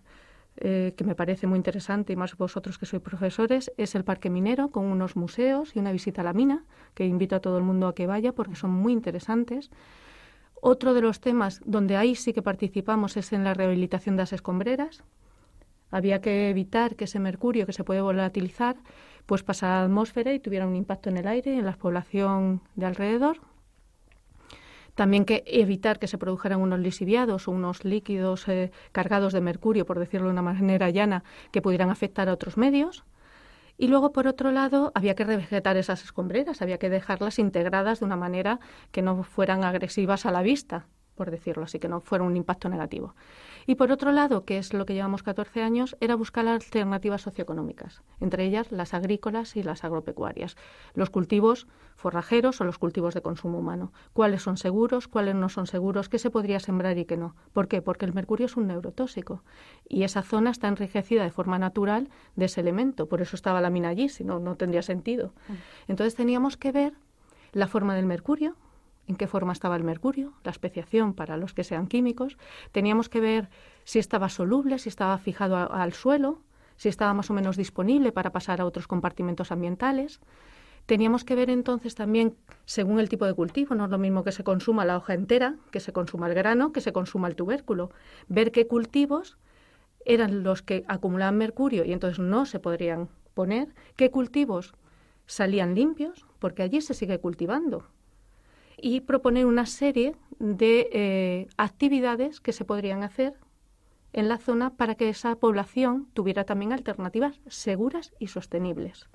eh, 0.58 0.94
que 0.96 1.04
me 1.04 1.14
parece 1.14 1.46
muy 1.46 1.56
interesante, 1.56 2.12
y 2.12 2.16
más 2.16 2.36
vosotros 2.36 2.78
que 2.78 2.86
sois 2.86 3.02
profesores, 3.02 3.72
es 3.76 3.94
el 3.94 4.04
Parque 4.04 4.30
Minero, 4.30 4.70
con 4.70 4.84
unos 4.84 5.16
museos 5.16 5.74
y 5.74 5.78
una 5.78 5.92
visita 5.92 6.22
a 6.22 6.24
la 6.24 6.32
mina, 6.32 6.64
que 6.94 7.04
invito 7.04 7.36
a 7.36 7.40
todo 7.40 7.58
el 7.58 7.64
mundo 7.64 7.88
a 7.88 7.94
que 7.94 8.06
vaya 8.06 8.32
porque 8.32 8.56
son 8.56 8.70
muy 8.70 8.92
interesantes. 8.92 9.70
Otro 10.60 10.94
de 10.94 11.02
los 11.02 11.20
temas 11.20 11.60
donde 11.64 11.96
ahí 11.96 12.14
sí 12.14 12.32
que 12.32 12.42
participamos 12.42 13.16
es 13.16 13.32
en 13.32 13.44
la 13.44 13.54
rehabilitación 13.54 14.16
de 14.16 14.22
las 14.22 14.32
escombreras. 14.32 15.04
Había 15.90 16.20
que 16.20 16.50
evitar 16.50 16.96
que 16.96 17.04
ese 17.04 17.20
mercurio 17.20 17.66
que 17.66 17.72
se 17.72 17.84
puede 17.84 18.00
volatilizar 18.00 18.76
pues 19.26 19.42
pasara 19.42 19.78
a 19.78 19.80
la 19.80 19.86
atmósfera 19.86 20.32
y 20.32 20.40
tuviera 20.40 20.66
un 20.66 20.76
impacto 20.76 21.10
en 21.10 21.18
el 21.18 21.26
aire, 21.26 21.58
en 21.58 21.66
la 21.66 21.72
población 21.72 22.62
de 22.76 22.86
alrededor. 22.86 23.40
También 24.96 25.26
que 25.26 25.44
evitar 25.46 25.98
que 26.00 26.08
se 26.08 26.18
produjeran 26.18 26.60
unos 26.60 26.80
lisiviados 26.80 27.46
o 27.46 27.52
unos 27.52 27.84
líquidos 27.84 28.48
eh, 28.48 28.72
cargados 28.92 29.32
de 29.32 29.42
mercurio, 29.42 29.86
por 29.86 29.98
decirlo 29.98 30.26
de 30.26 30.32
una 30.32 30.42
manera 30.42 30.90
llana, 30.90 31.22
que 31.52 31.62
pudieran 31.62 31.90
afectar 31.90 32.28
a 32.28 32.32
otros 32.32 32.56
medios. 32.56 33.04
Y 33.78 33.88
luego, 33.88 34.12
por 34.12 34.26
otro 34.26 34.50
lado, 34.52 34.92
había 34.94 35.14
que 35.14 35.24
revegetar 35.24 35.76
esas 35.76 36.02
escombreras, 36.02 36.62
había 36.62 36.78
que 36.78 36.88
dejarlas 36.88 37.38
integradas 37.38 38.00
de 38.00 38.06
una 38.06 38.16
manera 38.16 38.58
que 38.90 39.02
no 39.02 39.22
fueran 39.22 39.64
agresivas 39.64 40.24
a 40.24 40.32
la 40.32 40.40
vista, 40.40 40.86
por 41.16 41.30
decirlo 41.30 41.64
así, 41.64 41.78
que 41.78 41.88
no 41.88 42.00
fuera 42.00 42.24
un 42.24 42.36
impacto 42.36 42.68
negativo. 42.68 43.14
Y 43.66 43.74
por 43.74 43.90
otro 43.90 44.12
lado, 44.12 44.44
que 44.44 44.58
es 44.58 44.72
lo 44.72 44.86
que 44.86 44.94
llevamos 44.94 45.22
14 45.24 45.62
años, 45.62 45.96
era 46.00 46.14
buscar 46.14 46.46
alternativas 46.46 47.22
socioeconómicas, 47.22 48.02
entre 48.20 48.44
ellas 48.44 48.70
las 48.70 48.94
agrícolas 48.94 49.56
y 49.56 49.62
las 49.62 49.82
agropecuarias, 49.82 50.56
los 50.94 51.10
cultivos 51.10 51.66
forrajeros 51.96 52.60
o 52.60 52.64
los 52.64 52.78
cultivos 52.78 53.14
de 53.14 53.22
consumo 53.22 53.58
humano. 53.58 53.92
¿Cuáles 54.12 54.42
son 54.42 54.56
seguros, 54.56 55.08
cuáles 55.08 55.34
no 55.34 55.48
son 55.48 55.66
seguros, 55.66 56.08
qué 56.08 56.18
se 56.18 56.30
podría 56.30 56.60
sembrar 56.60 56.98
y 56.98 57.06
qué 57.06 57.16
no? 57.16 57.34
¿Por 57.52 57.66
qué? 57.66 57.82
Porque 57.82 58.04
el 58.04 58.12
mercurio 58.12 58.46
es 58.46 58.56
un 58.56 58.68
neurotóxico 58.68 59.42
y 59.88 60.04
esa 60.04 60.22
zona 60.22 60.50
está 60.50 60.68
enriquecida 60.68 61.24
de 61.24 61.30
forma 61.30 61.58
natural 61.58 62.10
de 62.36 62.44
ese 62.44 62.60
elemento. 62.60 63.08
Por 63.08 63.22
eso 63.22 63.34
estaba 63.34 63.60
la 63.60 63.70
mina 63.70 63.88
allí, 63.88 64.08
si 64.08 64.22
no, 64.22 64.38
no 64.38 64.56
tendría 64.56 64.82
sentido. 64.82 65.32
Mm. 65.48 65.52
Entonces 65.88 66.14
teníamos 66.14 66.56
que 66.56 66.70
ver 66.70 66.92
la 67.52 67.66
forma 67.66 67.94
del 67.94 68.06
mercurio, 68.06 68.54
en 69.08 69.16
qué 69.16 69.26
forma 69.26 69.52
estaba 69.52 69.76
el 69.76 69.84
mercurio, 69.84 70.32
la 70.44 70.50
especiación 70.50 71.14
para 71.14 71.36
los 71.36 71.54
que 71.54 71.64
sean 71.64 71.86
químicos. 71.86 72.36
Teníamos 72.72 73.08
que 73.08 73.20
ver 73.20 73.48
si 73.84 73.98
estaba 73.98 74.28
soluble, 74.28 74.78
si 74.78 74.88
estaba 74.88 75.16
fijado 75.18 75.72
al 75.72 75.92
suelo, 75.92 76.40
si 76.76 76.88
estaba 76.88 77.14
más 77.14 77.30
o 77.30 77.34
menos 77.34 77.56
disponible 77.56 78.12
para 78.12 78.32
pasar 78.32 78.60
a 78.60 78.66
otros 78.66 78.86
compartimentos 78.86 79.52
ambientales. 79.52 80.20
Teníamos 80.86 81.24
que 81.24 81.34
ver 81.34 81.50
entonces 81.50 81.94
también, 81.94 82.36
según 82.64 83.00
el 83.00 83.08
tipo 83.08 83.26
de 83.26 83.34
cultivo, 83.34 83.74
no 83.74 83.86
es 83.86 83.90
lo 83.90 83.98
mismo 83.98 84.22
que 84.22 84.32
se 84.32 84.44
consuma 84.44 84.84
la 84.84 84.96
hoja 84.96 85.14
entera, 85.14 85.56
que 85.70 85.80
se 85.80 85.92
consuma 85.92 86.28
el 86.28 86.34
grano, 86.34 86.72
que 86.72 86.80
se 86.80 86.92
consuma 86.92 87.28
el 87.28 87.34
tubérculo. 87.34 87.90
Ver 88.28 88.52
qué 88.52 88.66
cultivos 88.68 89.36
eran 90.04 90.44
los 90.44 90.62
que 90.62 90.84
acumulaban 90.86 91.36
mercurio 91.36 91.84
y 91.84 91.92
entonces 91.92 92.20
no 92.20 92.46
se 92.46 92.60
podrían 92.60 93.08
poner, 93.34 93.74
qué 93.96 94.10
cultivos 94.10 94.74
salían 95.26 95.74
limpios, 95.74 96.24
porque 96.38 96.62
allí 96.62 96.80
se 96.80 96.94
sigue 96.94 97.18
cultivando 97.18 97.84
y 98.76 99.00
proponer 99.00 99.46
una 99.46 99.66
serie 99.66 100.14
de 100.38 100.88
eh, 100.92 101.48
actividades 101.56 102.40
que 102.40 102.52
se 102.52 102.64
podrían 102.64 103.02
hacer 103.02 103.34
en 104.12 104.28
la 104.28 104.38
zona 104.38 104.70
para 104.70 104.94
que 104.94 105.08
esa 105.08 105.36
población 105.36 106.08
tuviera 106.14 106.44
también 106.44 106.72
alternativas 106.72 107.40
seguras 107.46 108.12
y 108.18 108.28
sostenibles. 108.28 109.08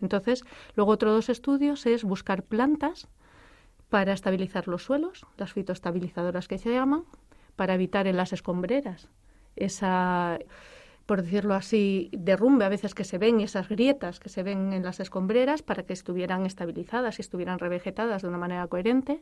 Entonces, 0.00 0.44
luego 0.76 0.92
otro 0.92 1.12
dos 1.12 1.28
estudios 1.28 1.86
es 1.86 2.04
buscar 2.04 2.42
plantas 2.42 3.08
para 3.90 4.12
estabilizar 4.12 4.66
los 4.68 4.82
suelos, 4.82 5.26
las 5.36 5.52
fitoestabilizadoras 5.52 6.48
que 6.48 6.58
se 6.58 6.72
llaman, 6.72 7.04
para 7.56 7.74
evitar 7.74 8.06
en 8.06 8.16
las 8.16 8.32
escombreras 8.32 9.08
esa 9.56 10.38
por 11.06 11.22
decirlo 11.22 11.54
así, 11.54 12.10
derrumbe 12.12 12.64
a 12.64 12.68
veces 12.68 12.94
que 12.94 13.04
se 13.04 13.18
ven, 13.18 13.40
esas 13.40 13.68
grietas 13.68 14.20
que 14.20 14.28
se 14.28 14.42
ven 14.42 14.72
en 14.72 14.82
las 14.82 15.00
escombreras 15.00 15.62
para 15.62 15.82
que 15.82 15.92
estuvieran 15.92 16.46
estabilizadas 16.46 17.18
y 17.18 17.22
estuvieran 17.22 17.58
revegetadas 17.58 18.22
de 18.22 18.28
una 18.28 18.38
manera 18.38 18.66
coherente. 18.66 19.20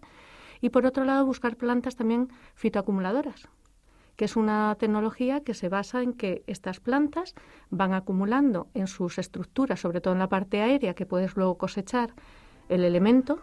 Y 0.61 0.71
por 0.71 0.87
otro 0.87 1.05
lado, 1.05 1.27
buscar 1.27 1.57
plantas 1.57 1.97
también 1.97 2.29
fitoacumuladoras, 2.55 3.49
que 4.15 4.27
es 4.27 4.37
una 4.37 4.77
tecnología 4.79 5.41
que 5.41 5.55
se 5.55 5.69
basa 5.69 6.03
en 6.03 6.13
que 6.13 6.45
estas 6.47 6.79
plantas 6.79 7.35
van 7.71 7.95
acumulando 7.95 8.69
en 8.75 8.87
sus 8.87 9.19
estructuras, 9.19 9.81
sobre 9.81 10.01
todo 10.01 10.15
en 10.15 10.21
la 10.21 10.29
parte 10.29 10.61
aérea, 10.61 10.95
que 10.95 11.07
puedes 11.07 11.37
luego 11.37 11.59
cosechar 11.59 12.15
el 12.69 12.85
elemento 12.85 13.41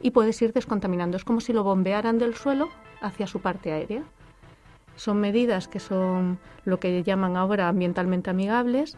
y 0.00 0.10
puedes 0.10 0.40
ir 0.42 0.52
descontaminando. 0.52 1.16
Es 1.16 1.24
como 1.24 1.40
si 1.40 1.54
lo 1.54 1.64
bombearan 1.64 2.18
del 2.18 2.34
suelo 2.34 2.68
hacia 3.00 3.26
su 3.26 3.40
parte 3.40 3.72
aérea. 3.72 4.04
Son 4.96 5.20
medidas 5.20 5.68
que 5.68 5.80
son 5.80 6.38
lo 6.64 6.80
que 6.80 7.02
llaman 7.02 7.36
ahora 7.36 7.68
ambientalmente 7.68 8.30
amigables 8.30 8.96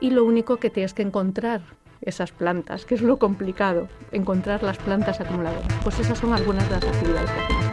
y 0.00 0.10
lo 0.10 0.24
único 0.24 0.56
que 0.58 0.70
tienes 0.70 0.94
que 0.94 1.02
encontrar 1.02 1.62
esas 2.00 2.32
plantas, 2.32 2.84
que 2.84 2.94
es 2.94 3.02
lo 3.02 3.18
complicado, 3.18 3.88
encontrar 4.12 4.62
las 4.62 4.78
plantas 4.78 5.20
acumuladoras. 5.20 5.72
Pues 5.82 5.98
esas 5.98 6.18
son 6.18 6.32
algunas 6.32 6.68
de 6.68 6.74
las 6.76 6.84
actividades 6.84 7.30
que 7.30 7.40
hacemos. 7.40 7.67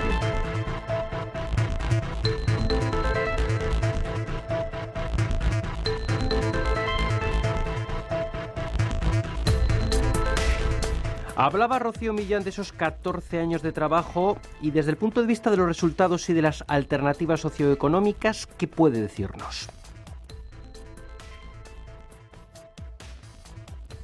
Hablaba 11.38 11.80
Rocío 11.80 12.14
Millán 12.14 12.44
de 12.44 12.50
esos 12.50 12.72
14 12.72 13.40
años 13.40 13.62
de 13.62 13.74
trabajo 13.74 14.38
y 14.62 14.72
desde 14.72 14.92
el 14.92 14.98
punto 14.98 15.20
de 15.20 15.28
vista 15.28 15.52
de 15.52 15.58
los 15.58 15.68
resultados 15.68 16.30
y 16.30 16.34
de 16.34 16.42
las 16.42 16.64
alternativas 16.68 17.42
socioeconómicas, 17.42 18.48
¿qué 18.58 18.68
puede 18.68 19.02
decirnos? 19.02 19.70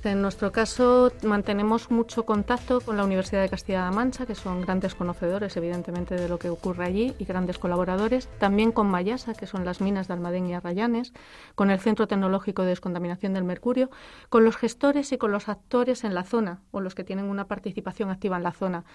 En 0.04 0.24
nuestro 0.24 0.52
caso 0.52 1.12
mantenemos 1.22 1.92
mucho 1.92 2.26
contacto 2.26 2.82
con 2.82 2.98
la 2.98 3.06
Universidad 3.06 3.44
de 3.44 3.50
Castilla-La 3.50 3.92
Mancha, 3.92 4.26
que 4.26 4.34
son 4.34 4.62
grandes 4.62 4.96
conocedores 4.96 5.56
evidentemente 5.58 6.16
de 6.16 6.28
lo 6.28 6.40
que 6.40 6.50
ocurre 6.50 6.86
allí 6.86 7.14
y 7.20 7.26
grandes 7.26 7.60
colaboradores, 7.60 8.28
también 8.40 8.72
con 8.72 8.90
Mayasa, 8.90 9.36
que 9.36 9.46
son 9.46 9.64
las 9.64 9.80
minas 9.80 10.08
de 10.08 10.16
Almadén 10.16 10.48
y 10.48 10.56
Arrayanes, 10.56 11.14
con 11.54 11.70
el 11.70 11.80
Centro 11.80 12.08
Tecnológico 12.08 12.64
de 12.64 12.70
Descontaminación 12.70 13.34
del 13.34 13.44
Mercurio, 13.44 13.92
con 14.30 14.44
los 14.44 14.58
gestores 14.58 15.12
y 15.12 15.20
con 15.20 15.32
los 15.32 15.48
actores 15.50 16.04
en 16.04 16.16
la 16.16 16.24
zona 16.24 16.62
o 16.72 16.82
los 16.82 16.96
que 16.96 17.04
tienen 17.04 17.26
una 17.26 17.46
participación 17.46 18.10
activa 18.10 18.38
en 18.38 18.44
la 18.44 18.54
zona 18.54 18.86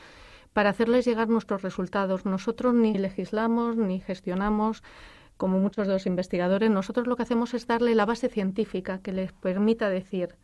para 0.53 0.71
hacerles 0.71 1.05
llegar 1.05 1.29
nuestros 1.29 1.63
resultados. 1.63 2.25
Nosotros 2.27 2.75
ni 2.75 2.99
legislamos 2.99 3.77
ni 3.77 4.01
gestionamos 4.01 4.83
como 5.37 5.61
muchos 5.61 5.87
de 5.87 5.93
los 5.93 6.07
investigadores, 6.07 6.71
nosotros 6.71 7.07
lo 7.07 7.15
que 7.15 7.23
hacemos 7.23 7.55
es 7.55 7.69
darle 7.69 7.95
la 7.95 8.07
base 8.07 8.29
científica 8.29 8.99
que 8.99 9.13
les 9.13 9.33
permita 9.33 9.89
decir 9.89 10.35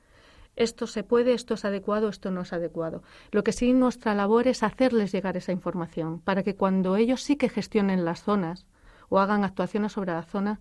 esto 0.56 0.86
se 0.86 1.02
puede, 1.02 1.32
esto 1.32 1.54
es 1.54 1.64
adecuado, 1.64 2.08
esto 2.08 2.30
no 2.30 2.42
es 2.42 2.52
adecuado. 2.52 3.02
Lo 3.30 3.42
que 3.42 3.52
sí 3.52 3.72
nuestra 3.72 4.14
labor 4.14 4.48
es 4.48 4.62
hacerles 4.62 5.12
llegar 5.12 5.36
esa 5.36 5.52
información 5.52 6.20
para 6.20 6.42
que 6.42 6.56
cuando 6.56 6.96
ellos 6.96 7.22
sí 7.22 7.36
que 7.36 7.48
gestionen 7.48 8.04
las 8.04 8.22
zonas 8.22 8.66
o 9.08 9.18
hagan 9.18 9.44
actuaciones 9.44 9.92
sobre 9.92 10.12
la 10.12 10.22
zona, 10.22 10.60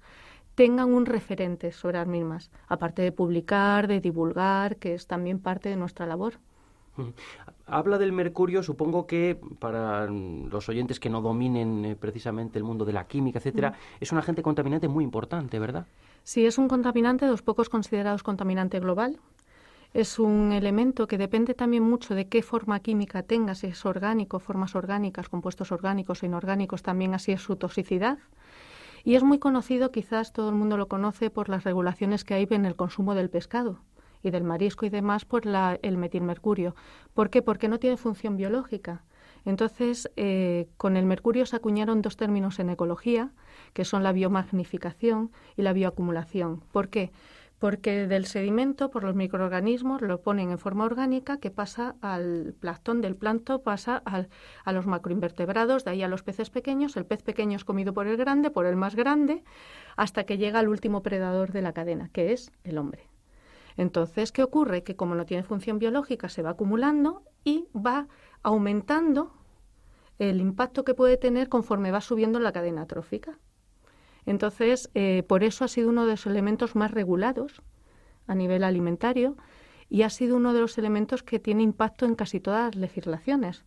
tengan 0.55 0.93
un 0.93 1.05
referente 1.05 1.71
sobre 1.71 1.97
las 1.97 2.07
mismas, 2.07 2.51
aparte 2.67 3.01
de 3.01 3.11
publicar, 3.11 3.87
de 3.87 4.01
divulgar, 4.01 4.77
que 4.77 4.93
es 4.93 5.07
también 5.07 5.39
parte 5.39 5.69
de 5.69 5.77
nuestra 5.77 6.05
labor. 6.05 6.33
Habla 7.65 7.97
del 7.97 8.11
mercurio, 8.11 8.63
supongo 8.63 9.07
que 9.07 9.39
para 9.59 10.07
los 10.07 10.67
oyentes 10.67 10.99
que 10.99 11.09
no 11.09 11.21
dominen 11.21 11.85
eh, 11.85 11.95
precisamente 11.95 12.59
el 12.59 12.65
mundo 12.65 12.83
de 12.83 12.93
la 12.93 13.07
química, 13.07 13.39
etcétera, 13.39 13.73
es 13.99 14.11
un 14.11 14.17
agente 14.17 14.43
contaminante 14.43 14.89
muy 14.89 15.05
importante, 15.05 15.57
¿verdad? 15.57 15.87
Sí, 16.23 16.45
es 16.45 16.57
un 16.57 16.67
contaminante 16.67 17.25
de 17.25 17.31
los 17.31 17.41
pocos 17.41 17.69
considerados 17.69 18.23
contaminante 18.23 18.79
global 18.79 19.19
es 19.93 20.19
un 20.19 20.53
elemento 20.53 21.07
que 21.07 21.17
depende 21.17 21.53
también 21.53 21.83
mucho 21.83 22.15
de 22.15 22.27
qué 22.27 22.41
forma 22.41 22.79
química 22.79 23.23
tenga, 23.23 23.55
si 23.55 23.67
es 23.67 23.85
orgánico, 23.85 24.39
formas 24.39 24.75
orgánicas, 24.75 25.27
compuestos 25.27 25.71
orgánicos 25.71 26.23
o 26.23 26.25
inorgánicos, 26.25 26.81
también 26.81 27.13
así 27.13 27.33
es 27.33 27.41
su 27.41 27.57
toxicidad. 27.57 28.17
Y 29.03 29.15
es 29.15 29.23
muy 29.23 29.39
conocido, 29.39 29.91
quizás 29.91 30.31
todo 30.31 30.49
el 30.49 30.55
mundo 30.55 30.77
lo 30.77 30.87
conoce, 30.87 31.29
por 31.29 31.49
las 31.49 31.63
regulaciones 31.63 32.23
que 32.23 32.35
hay 32.35 32.47
en 32.51 32.65
el 32.65 32.75
consumo 32.75 33.15
del 33.15 33.29
pescado 33.29 33.79
y 34.23 34.29
del 34.29 34.43
marisco 34.43 34.85
y 34.85 34.89
demás 34.89 35.25
por 35.25 35.45
la, 35.45 35.79
el 35.81 35.97
metilmercurio. 35.97 36.75
¿Por 37.13 37.29
qué? 37.29 37.41
Porque 37.41 37.67
no 37.67 37.79
tiene 37.79 37.97
función 37.97 38.37
biológica. 38.37 39.03
Entonces, 39.43 40.09
eh, 40.17 40.67
con 40.77 40.97
el 40.97 41.05
mercurio 41.05 41.45
se 41.47 41.55
acuñaron 41.55 42.01
dos 42.03 42.15
términos 42.15 42.59
en 42.59 42.69
ecología, 42.69 43.31
que 43.73 43.85
son 43.85 44.03
la 44.03 44.11
biomagnificación 44.11 45.31
y 45.57 45.63
la 45.63 45.73
bioacumulación. 45.73 46.61
¿Por 46.71 46.89
qué? 46.89 47.11
Porque 47.61 48.07
del 48.07 48.25
sedimento, 48.25 48.89
por 48.89 49.03
los 49.03 49.13
microorganismos, 49.13 50.01
lo 50.01 50.19
ponen 50.21 50.49
en 50.49 50.57
forma 50.57 50.83
orgánica 50.83 51.37
que 51.37 51.51
pasa 51.51 51.95
al 52.01 52.55
plancton, 52.59 53.01
del 53.01 53.15
plancton 53.15 53.61
pasa 53.61 54.01
a 54.03 54.71
los 54.71 54.87
macroinvertebrados, 54.87 55.85
de 55.85 55.91
ahí 55.91 56.01
a 56.01 56.07
los 56.07 56.23
peces 56.23 56.49
pequeños, 56.49 56.97
el 56.97 57.05
pez 57.05 57.21
pequeño 57.21 57.55
es 57.55 57.63
comido 57.63 57.93
por 57.93 58.07
el 58.07 58.17
grande, 58.17 58.49
por 58.49 58.65
el 58.65 58.77
más 58.77 58.95
grande, 58.95 59.43
hasta 59.95 60.23
que 60.23 60.39
llega 60.39 60.57
al 60.57 60.69
último 60.69 61.03
predador 61.03 61.51
de 61.51 61.61
la 61.61 61.71
cadena, 61.71 62.09
que 62.09 62.33
es 62.33 62.51
el 62.63 62.79
hombre. 62.79 63.03
Entonces, 63.77 64.31
¿qué 64.31 64.41
ocurre? 64.41 64.81
Que 64.81 64.95
como 64.95 65.13
no 65.13 65.27
tiene 65.27 65.43
función 65.43 65.77
biológica, 65.77 66.29
se 66.29 66.41
va 66.41 66.49
acumulando 66.49 67.21
y 67.43 67.67
va 67.75 68.07
aumentando 68.41 69.33
el 70.17 70.41
impacto 70.41 70.83
que 70.83 70.95
puede 70.95 71.15
tener 71.15 71.47
conforme 71.47 71.91
va 71.91 72.01
subiendo 72.01 72.39
la 72.39 72.53
cadena 72.53 72.87
trófica. 72.87 73.37
Entonces, 74.25 74.89
eh, 74.93 75.23
por 75.27 75.43
eso 75.43 75.65
ha 75.65 75.67
sido 75.67 75.89
uno 75.89 76.05
de 76.05 76.11
los 76.11 76.25
elementos 76.25 76.75
más 76.75 76.91
regulados 76.91 77.61
a 78.27 78.35
nivel 78.35 78.63
alimentario 78.63 79.35
y 79.89 80.03
ha 80.03 80.09
sido 80.09 80.37
uno 80.37 80.53
de 80.53 80.61
los 80.61 80.77
elementos 80.77 81.23
que 81.23 81.39
tiene 81.39 81.63
impacto 81.63 82.05
en 82.05 82.15
casi 82.15 82.39
todas 82.39 82.75
las 82.75 82.81
legislaciones. 82.81 83.65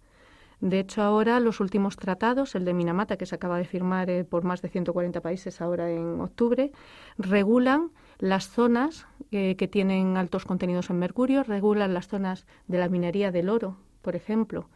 De 0.60 0.78
hecho, 0.78 1.02
ahora 1.02 1.40
los 1.40 1.60
últimos 1.60 1.96
tratados, 1.96 2.54
el 2.54 2.64
de 2.64 2.72
Minamata, 2.72 3.16
que 3.18 3.26
se 3.26 3.34
acaba 3.34 3.58
de 3.58 3.66
firmar 3.66 4.08
eh, 4.08 4.24
por 4.24 4.44
más 4.44 4.62
de 4.62 4.68
140 4.68 5.20
países 5.20 5.60
ahora 5.60 5.90
en 5.90 6.20
octubre, 6.20 6.72
regulan 7.18 7.90
las 8.18 8.48
zonas 8.48 9.06
eh, 9.30 9.56
que 9.56 9.68
tienen 9.68 10.16
altos 10.16 10.44
contenidos 10.44 10.88
en 10.88 10.98
mercurio, 10.98 11.42
regulan 11.42 11.92
las 11.92 12.08
zonas 12.08 12.46
de 12.68 12.78
la 12.78 12.88
minería 12.88 13.30
del 13.30 13.50
oro, 13.50 13.76
por 14.00 14.16
ejemplo, 14.16 14.70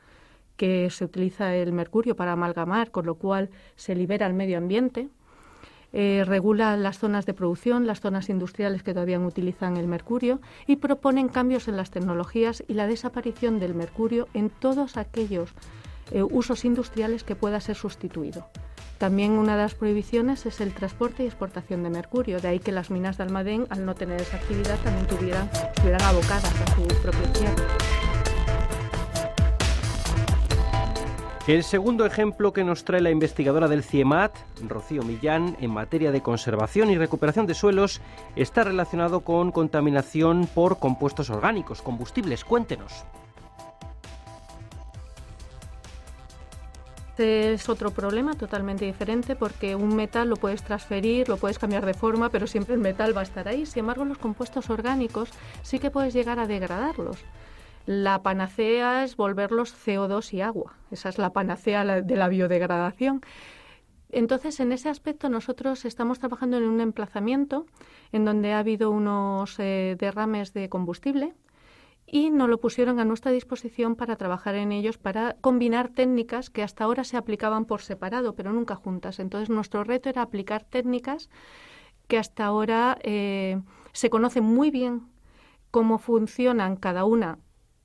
que 0.57 0.91
se 0.91 1.05
utiliza 1.05 1.55
el 1.55 1.73
mercurio 1.73 2.17
para 2.17 2.33
amalgamar, 2.33 2.91
con 2.91 3.07
lo 3.07 3.15
cual 3.15 3.49
se 3.77 3.95
libera 3.95 4.27
el 4.27 4.35
medio 4.35 4.59
ambiente. 4.59 5.09
Eh, 5.93 6.25
regula 6.27 6.77
las 6.77 6.99
zonas 6.99 7.25
de 7.25 7.35
producción, 7.35 7.87
las 7.87 8.01
zonas 8.01 8.29
industriales 8.29 8.83
que 8.83 8.93
todavía 8.93 9.19
utilizan 9.19 9.77
el 9.77 9.89
mercurio 9.89 10.41
y 10.67 10.77
proponen 10.77 11.29
cambios 11.29 11.67
en 11.67 11.77
las 11.77 11.91
tecnologías 11.91 12.63
y 12.69 12.75
la 12.75 12.87
desaparición 12.87 13.59
del 13.59 13.75
mercurio 13.75 14.29
en 14.35 14.51
todos 14.51 14.97
aquellos 14.97 15.51
eh, 16.11 16.23
usos 16.23 16.65
industriales 16.65 17.25
que 17.25 17.37
pueda 17.37 17.61
ser 17.61 17.77
sustituido. 17.77 18.49
También 18.99 19.33
una 19.33 19.57
de 19.57 19.63
las 19.63 19.75
prohibiciones 19.75 20.45
es 20.45 20.61
el 20.61 20.75
transporte 20.75 21.23
y 21.23 21.27
exportación 21.27 21.85
de 21.85 21.91
mercurio, 21.91 22.41
de 22.41 22.49
ahí 22.49 22.59
que 22.59 22.73
las 22.73 22.91
minas 22.91 23.17
de 23.17 23.23
Almadén, 23.23 23.67
al 23.71 23.87
no 23.87 23.95
tener 23.95 24.21
esa 24.21 24.39
actividad, 24.39 24.77
también 24.81 25.07
tuvieran, 25.07 25.49
abocadas 26.03 26.53
a 26.61 26.75
su 26.75 26.83
propio. 27.03 27.98
El 31.49 31.65
segundo 31.65 32.05
ejemplo 32.05 32.53
que 32.53 32.63
nos 32.63 32.85
trae 32.85 33.01
la 33.01 33.11
investigadora 33.11 33.69
del 33.69 33.83
CIEMAT, 33.83 34.37
Rocío 34.69 35.03
Millán, 35.03 35.57
en 35.61 35.71
materia 35.71 36.13
de 36.13 36.21
conservación 36.21 36.91
y 36.91 36.99
recuperación 36.99 37.47
de 37.47 37.55
suelos, 37.55 38.03
está 38.37 38.65
relacionado 38.65 39.21
con 39.21 39.51
contaminación 39.51 40.47
por 40.55 40.79
compuestos 40.79 41.31
orgánicos, 41.31 41.81
combustibles. 41.81 42.45
Cuéntenos. 42.45 42.93
Este 47.13 47.55
es 47.55 47.71
otro 47.71 47.93
problema 47.93 48.35
totalmente 48.35 48.85
diferente 48.85 49.35
porque 49.35 49.75
un 49.75 49.97
metal 49.97 50.29
lo 50.29 50.37
puedes 50.37 50.63
transferir, 50.63 51.31
lo 51.31 51.39
puedes 51.39 51.59
cambiar 51.59 51.87
de 51.87 51.95
forma, 51.95 52.29
pero 52.29 52.47
siempre 52.47 52.75
el 52.75 52.81
metal 52.83 53.17
va 53.17 53.23
a 53.23 53.25
estar 53.25 53.49
ahí. 53.49 53.65
Sin 53.65 53.81
embargo, 53.81 54.05
los 54.05 54.19
compuestos 54.19 54.69
orgánicos 54.69 55.31
sí 55.63 55.79
que 55.79 55.91
puedes 55.91 56.13
llegar 56.13 56.39
a 56.41 56.47
degradarlos. 56.47 57.17
La 57.89 58.23
panacea 58.23 59.03
es 59.03 59.17
volverlos 59.17 59.75
CO2 59.75 60.35
y 60.35 60.43
agua. 60.43 60.75
Esa 60.91 61.09
es 61.09 61.17
la 61.17 61.33
panacea 61.33 62.03
de 62.03 62.17
la 62.17 62.29
biodegradación. 62.29 63.23
Entonces, 64.11 64.61
en 64.61 64.73
ese 64.73 64.91
aspecto, 64.91 65.31
nosotros 65.31 65.87
estamos 65.87 66.19
trabajando 66.19 66.59
en 66.59 66.65
un 66.65 66.83
emplazamiento 66.83 67.65
en 68.13 68.27
donde 68.27 68.53
ha 68.53 68.59
habido 68.59 68.91
unos 68.91 69.59
eh, 69.59 69.97
derrames 69.99 70.53
de 70.53 70.69
combustible 70.69 71.33
y 72.07 72.29
nos 72.29 72.51
lo 72.51 72.61
pusieron 72.61 73.01
a 73.01 73.07
nuestra 73.07 73.33
disposición 73.33 73.97
para 73.97 74.17
trabajar 74.17 74.55
en 74.57 74.71
ellos, 74.71 74.99
para 74.99 75.37
combinar 75.41 75.89
técnicas 75.89 76.51
que 76.51 76.63
hasta 76.63 76.85
ahora 76.85 77.05
se 77.05 77.17
aplicaban 77.17 77.65
por 77.65 77.81
separado, 77.81 78.35
pero 78.35 78.53
nunca 78.53 78.75
juntas. 78.75 79.19
Entonces, 79.19 79.49
nuestro 79.49 79.83
reto 79.83 80.11
era 80.11 80.21
aplicar 80.21 80.63
técnicas 80.63 81.31
que 82.07 82.19
hasta 82.19 82.45
ahora 82.45 82.99
eh, 83.01 83.63
se 83.95 84.11
conocen 84.11 84.45
muy 84.45 84.71
bien 84.71 85.09
cómo 85.71 85.97
funcionan 85.97 86.77
cada 86.77 87.07
una 87.07 87.39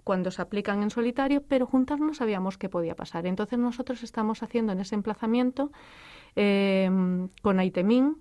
cuando 0.04 0.32
se 0.32 0.42
aplican 0.42 0.84
en 0.84 0.90
solitario, 0.90 1.44
pero 1.48 1.66
juntas 1.66 2.00
no 2.00 2.14
sabíamos 2.14 2.58
qué 2.58 2.70
podía 2.70 2.96
pasar. 2.96 3.26
Entonces 3.26 3.60
nosotros 3.60 4.04
estamos 4.04 4.44
haciendo 4.44 4.74
en 4.74 4.80
ese 4.80 4.96
emplazamiento 4.96 5.72
em, 6.36 7.30
con 7.42 7.60
Aitemin 7.60 8.18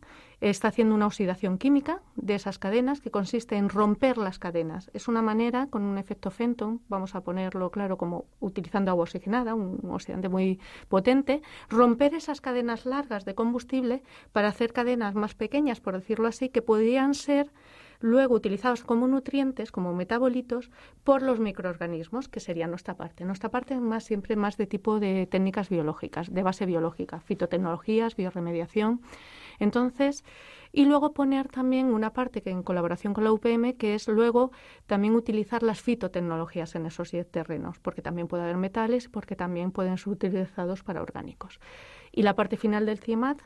está 0.51 0.68
haciendo 0.68 0.95
una 0.97 1.07
oxidación 1.07 1.57
química 1.57 2.03
de 2.16 2.35
esas 2.35 2.59
cadenas 2.59 3.01
que 3.01 3.12
consiste 3.12 3.57
en 3.57 3.68
romper 3.68 4.18
las 4.18 4.40
cadenas. 4.40 4.90
Es 4.92 5.07
una 5.07 5.23
manera, 5.23 5.68
con 5.68 5.83
un 5.83 5.99
efecto 5.99 6.31
Fenton, 6.33 6.81
vamos 6.88 7.14
a 7.14 7.21
ponerlo 7.23 7.71
claro 7.71 7.97
como 7.97 8.27
utilizando 8.40 8.90
agua 8.90 9.05
oxigenada, 9.05 9.55
un 9.55 9.79
oxidante 9.90 10.29
muy 10.29 10.59
potente, 10.88 11.42
romper 11.68 12.14
esas 12.14 12.40
cadenas 12.40 12.87
largas 12.87 13.25
de 13.25 13.37
combustible 13.37 14.03
para 14.33 14.49
hacer 14.49 14.73
cadenas 14.73 15.14
más 15.14 15.35
pequeñas, 15.35 15.81
por 15.81 15.95
decirlo 15.95 16.27
así, 16.27 16.49
que 16.49 16.61
podrían 16.61 17.14
ser 17.14 17.53
luego 18.03 18.35
utilizados 18.35 18.85
como 18.85 19.09
nutrientes, 19.09 19.73
como 19.73 19.95
metabolitos, 19.95 20.71
por 21.05 21.23
los 21.23 21.41
microorganismos, 21.41 22.29
que 22.29 22.41
sería 22.41 22.67
nuestra 22.67 22.97
parte. 22.97 23.25
Nuestra 23.25 23.51
parte 23.51 23.79
más 23.81 24.05
siempre 24.05 24.37
más 24.37 24.57
de 24.57 24.67
tipo 24.67 25.01
de 25.01 25.27
técnicas 25.27 25.69
biológicas, 25.69 26.33
de 26.33 26.43
base 26.43 26.67
biológica, 26.67 27.21
fitotecnologías, 27.21 28.17
bioremediación. 28.17 29.01
Entonces, 29.59 30.25
y 30.73 30.87
luego 30.87 31.12
poner 31.12 31.49
también 31.49 31.93
una 31.93 32.12
parte 32.12 32.43
que 32.43 32.51
en 32.51 32.62
colaboración 32.62 33.15
con 33.15 33.25
la 33.25 33.33
UPM, 33.33 33.75
que 33.77 33.95
es 33.95 34.09
luego 34.09 34.51
también 34.87 35.15
utilizar 35.15 35.62
las 35.62 35.81
fitotecnologías 35.81 36.75
en 36.75 36.87
esos 36.87 37.12
terrenos, 37.31 37.79
porque 37.79 38.03
también 38.03 38.27
puede 38.27 38.45
haber 38.45 38.57
metales, 38.57 39.09
porque 39.09 39.37
también 39.37 39.71
pueden 39.71 39.99
ser 39.99 40.09
utilizados 40.09 40.83
para 40.83 41.03
orgánicos. 41.03 41.61
Y 42.11 42.23
la 42.23 42.35
parte 42.35 42.57
final 42.57 42.87
del 42.87 42.99
CIEMAT 42.99 43.41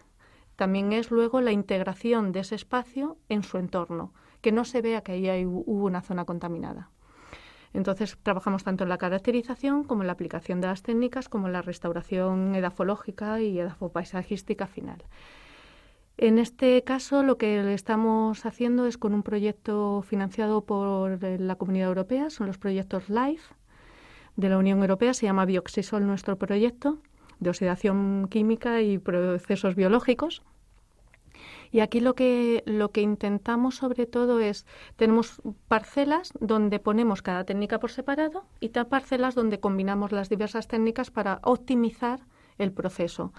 también 0.55 0.93
es 0.93 1.11
luego 1.11 1.41
la 1.41 1.53
integración 1.53 2.33
de 2.33 2.41
ese 2.41 2.55
espacio 2.55 3.19
en 3.29 3.43
su 3.43 3.59
entorno 3.59 4.13
que 4.41 4.53
no 4.53 4.65
se 4.65 4.83
vea 4.83 5.03
que 5.03 5.13
ahí 5.13 5.45
hubo 5.45 5.87
una 5.87 6.03
zona 6.03 6.25
contaminada. 6.25 6.91
Entonces 7.73 8.17
trabajamos 8.23 8.65
tanto 8.65 8.85
en 8.85 8.89
la 8.89 8.99
caracterización 8.99 9.85
como 9.85 10.03
en 10.03 10.07
la 10.07 10.15
aplicación 10.15 10.61
de 10.61 10.69
las 10.69 10.83
técnicas, 10.83 11.29
como 11.29 11.47
en 11.47 11.53
la 11.53 11.63
restauración 11.63 12.55
edafológica 12.55 13.41
y 13.41 13.59
edafopaisajística 13.59 14.67
final. 14.67 15.05
En 16.19 16.39
este 16.39 16.83
caso, 16.83 17.23
lo 17.23 17.37
que 17.37 17.75
estamos 17.75 18.47
haciendo 18.47 18.87
es 18.87 18.97
con 18.97 19.13
un 19.13 19.23
proyecto 19.23 20.01
financiado 20.01 20.65
por 20.65 21.23
la 21.23 21.57
Comunidad 21.57 21.89
Europea, 21.89 22.31
son 22.31 22.47
los 22.47 22.57
proyectos 22.57 23.11
LIFE 23.11 23.55
de 24.37 24.49
la 24.49 24.57
Unión 24.57 24.81
Europea, 24.81 25.13
se 25.13 25.27
llama 25.27 25.45
Bioxisol 25.45 26.07
nuestro 26.07 26.37
proyecto 26.37 26.99
de 27.41 27.51
oxidación 27.51 28.29
química 28.31 28.81
y 28.81 28.97
procesos 28.97 29.75
biológicos. 29.75 30.43
Y 31.71 31.81
aquí 31.81 32.01
lo 32.01 32.15
que, 32.15 32.63
lo 32.67 32.91
que 32.91 33.01
intentamos 33.01 33.77
sobre 33.77 34.07
todo 34.07 34.41
es, 34.41 34.67
tenemos 34.97 35.41
parcelas 35.69 36.33
donde 36.41 36.79
ponemos 36.79 37.23
cada 37.23 37.45
técnica 37.45 37.79
por 37.79 37.91
separado 37.91 38.45
y 38.61 38.69
parcelas 38.69 39.35
donde 39.35 39.61
combinamos 39.61 40.13
las 40.13 40.29
diversas 40.29 40.69
técnicas 40.69 41.11
para 41.11 41.41
optimizar 41.43 42.21
el 42.59 42.73
proceso. 42.73 43.33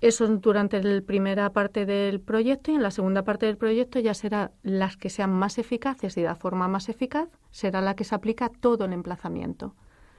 Eso 0.00 0.26
durante 0.26 0.82
la 0.82 1.00
primera 1.00 1.52
parte 1.52 1.86
del 1.86 2.20
proyecto 2.20 2.72
y 2.72 2.74
en 2.74 2.82
la 2.82 2.90
segunda 2.90 3.22
parte 3.22 3.46
del 3.46 3.56
proyecto 3.56 4.00
ya 4.00 4.14
será 4.14 4.50
las 4.64 4.96
que 4.96 5.10
sean 5.10 5.30
más 5.30 5.58
eficaces 5.58 6.16
y 6.16 6.22
de 6.22 6.34
forma 6.34 6.66
más 6.66 6.88
eficaz, 6.88 7.28
será 7.52 7.80
la 7.80 7.94
que 7.94 8.02
se 8.02 8.16
aplica 8.16 8.48
todo 8.48 8.86
el 8.86 8.92
emplazamiento. 8.92 9.76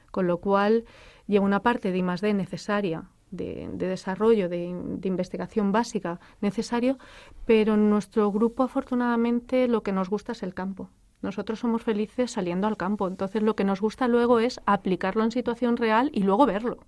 Con 0.10 0.28
lo 0.28 0.38
cual 0.38 0.86
lleva 1.28 1.45
una 1.45 1.62
parte 1.62 1.91
de 1.91 1.97
I+D 1.97 2.34
necesaria 2.34 3.10
de, 3.34 3.67
desarrollo, 3.78 4.48
de, 4.48 4.65
investigación 5.04 5.72
básica 5.72 6.19
necesario, 6.41 6.98
pero 7.46 7.74
en 7.74 7.89
nuestro 7.89 8.32
grupo 8.32 8.63
afortunadamente 8.63 9.67
lo 9.67 9.84
que 9.84 9.91
nos 9.91 10.10
gusta 10.10 10.32
es 10.32 10.43
el 10.43 10.54
campo. 10.54 10.89
Nosotros 11.22 11.60
somos 11.60 11.84
felices 11.84 12.32
saliendo 12.32 12.67
al 12.67 12.78
campo, 12.78 13.08
entonces 13.08 13.41
lo 13.41 13.56
que 13.56 13.63
nos 13.63 13.82
gusta 13.82 14.08
luego 14.08 14.39
es 14.39 14.60
aplicarlo 14.65 15.24
en 15.24 15.32
situación 15.32 15.78
real 15.78 16.12
y 16.13 16.24
luego 16.24 16.46
verlo, 16.46 16.80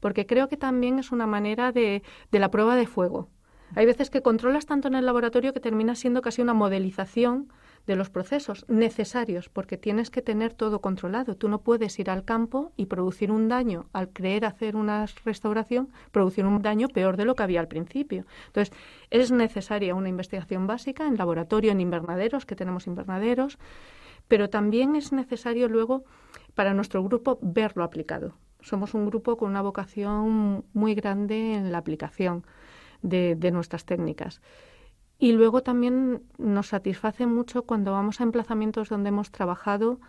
porque 0.00 0.26
creo 0.26 0.48
que 0.48 0.56
también 0.56 0.98
es 0.98 1.12
una 1.12 1.26
manera 1.26 1.70
de, 1.72 2.02
de 2.32 2.38
la 2.38 2.50
prueba 2.50 2.74
de 2.74 2.86
fuego. 2.86 3.28
Hay 3.76 3.86
veces 3.86 4.10
que 4.10 4.22
controlas 4.22 4.66
tanto 4.66 4.88
en 4.88 4.94
el 4.94 5.06
laboratorio 5.06 5.52
que 5.52 5.60
termina 5.60 5.94
siendo 5.94 6.22
casi 6.22 6.42
una 6.42 6.54
modelización 6.54 7.52
de 7.86 7.96
los 7.96 8.10
procesos 8.10 8.64
necesarios, 8.68 9.48
porque 9.48 9.76
tienes 9.76 10.10
que 10.10 10.22
tener 10.22 10.54
todo 10.54 10.80
controlado. 10.80 11.36
Tú 11.36 11.48
no 11.48 11.62
puedes 11.62 11.98
ir 11.98 12.10
al 12.10 12.24
campo 12.24 12.72
y 12.76 12.86
producir 12.86 13.32
un 13.32 13.48
daño 13.48 13.86
al 13.92 14.10
creer 14.10 14.44
hacer 14.44 14.76
una 14.76 15.06
restauración, 15.24 15.88
producir 16.12 16.44
un 16.44 16.62
daño 16.62 16.88
peor 16.88 17.16
de 17.16 17.24
lo 17.24 17.34
que 17.34 17.42
había 17.42 17.60
al 17.60 17.68
principio. 17.68 18.26
Entonces, 18.46 18.74
es 19.10 19.32
necesaria 19.32 19.94
una 19.94 20.08
investigación 20.08 20.66
básica 20.66 21.06
en 21.06 21.16
laboratorio, 21.16 21.72
en 21.72 21.80
invernaderos, 21.80 22.46
que 22.46 22.56
tenemos 22.56 22.86
invernaderos, 22.86 23.58
pero 24.28 24.50
también 24.50 24.94
es 24.94 25.12
necesario 25.12 25.68
luego 25.68 26.04
para 26.54 26.74
nuestro 26.74 27.02
grupo 27.02 27.38
verlo 27.42 27.82
aplicado. 27.82 28.34
Somos 28.60 28.94
un 28.94 29.06
grupo 29.06 29.36
con 29.36 29.50
una 29.50 29.62
vocación 29.62 30.64
muy 30.72 30.94
grande 30.94 31.54
en 31.54 31.72
la 31.72 31.78
aplicación 31.78 32.44
de, 33.02 33.34
de 33.34 33.50
nuestras 33.50 33.84
técnicas. 33.84 34.40
Y 35.20 35.32
luego 35.32 35.62
también 35.62 36.22
nos 36.38 36.68
satisface 36.68 37.26
mucho 37.26 37.64
cuando 37.64 37.92
vamos 37.92 38.20
a 38.20 38.24
emplazamientos 38.24 38.88
donde 38.88 39.10
hemos 39.10 39.30
trabajado 39.30 40.00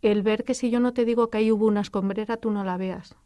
el 0.00 0.22
ver 0.22 0.44
que 0.44 0.54
si 0.54 0.70
yo 0.70 0.80
no 0.80 0.94
te 0.94 1.04
digo 1.04 1.28
que 1.28 1.38
ahí 1.38 1.52
hubo 1.52 1.66
una 1.66 1.82
escombrera, 1.82 2.38
tú 2.38 2.50
no 2.50 2.64
la 2.64 2.78
veas. 2.78 3.16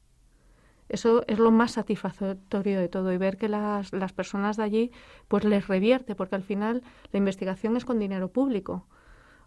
Eso 0.88 1.22
es 1.28 1.38
lo 1.38 1.52
más 1.52 1.72
satisfactorio 1.72 2.80
de 2.80 2.88
todo 2.88 3.12
y 3.12 3.16
ver 3.16 3.36
que 3.36 3.48
las, 3.48 3.92
las 3.92 4.12
personas 4.12 4.56
de 4.56 4.64
allí 4.64 4.90
pues 5.28 5.44
les 5.44 5.68
revierte, 5.68 6.16
porque 6.16 6.34
al 6.34 6.42
final 6.42 6.82
la 7.12 7.18
investigación 7.18 7.76
es 7.76 7.84
con 7.84 8.00
dinero 8.00 8.32
público. 8.32 8.84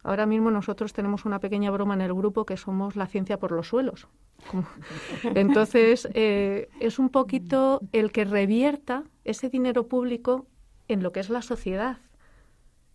Ahora 0.03 0.25
mismo 0.25 0.51
nosotros 0.51 0.93
tenemos 0.93 1.25
una 1.25 1.39
pequeña 1.39 1.69
broma 1.69 1.95
en 1.95 2.01
el 2.01 2.13
grupo 2.13 2.45
que 2.45 2.55
somos 2.55 2.95
la 2.95 3.07
ciencia 3.07 3.39
por 3.39 3.51
los 3.51 3.67
suelos. 3.67 4.07
Entonces, 5.35 6.07
eh, 6.13 6.69
es 6.79 6.97
un 6.97 7.09
poquito 7.09 7.81
el 7.91 8.13
que 8.13 8.23
revierta 8.23 9.03
ese 9.25 9.49
dinero 9.49 9.87
público 9.87 10.45
en 10.87 11.03
lo 11.03 11.11
que 11.11 11.19
es 11.19 11.29
la 11.29 11.41
sociedad. 11.41 11.97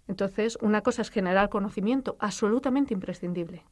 Entonces, 0.08 0.58
una 0.60 0.80
cosa 0.80 1.02
es 1.02 1.10
generar 1.10 1.48
conocimiento, 1.50 2.16
absolutamente 2.18 2.94
imprescindible, 2.94 3.62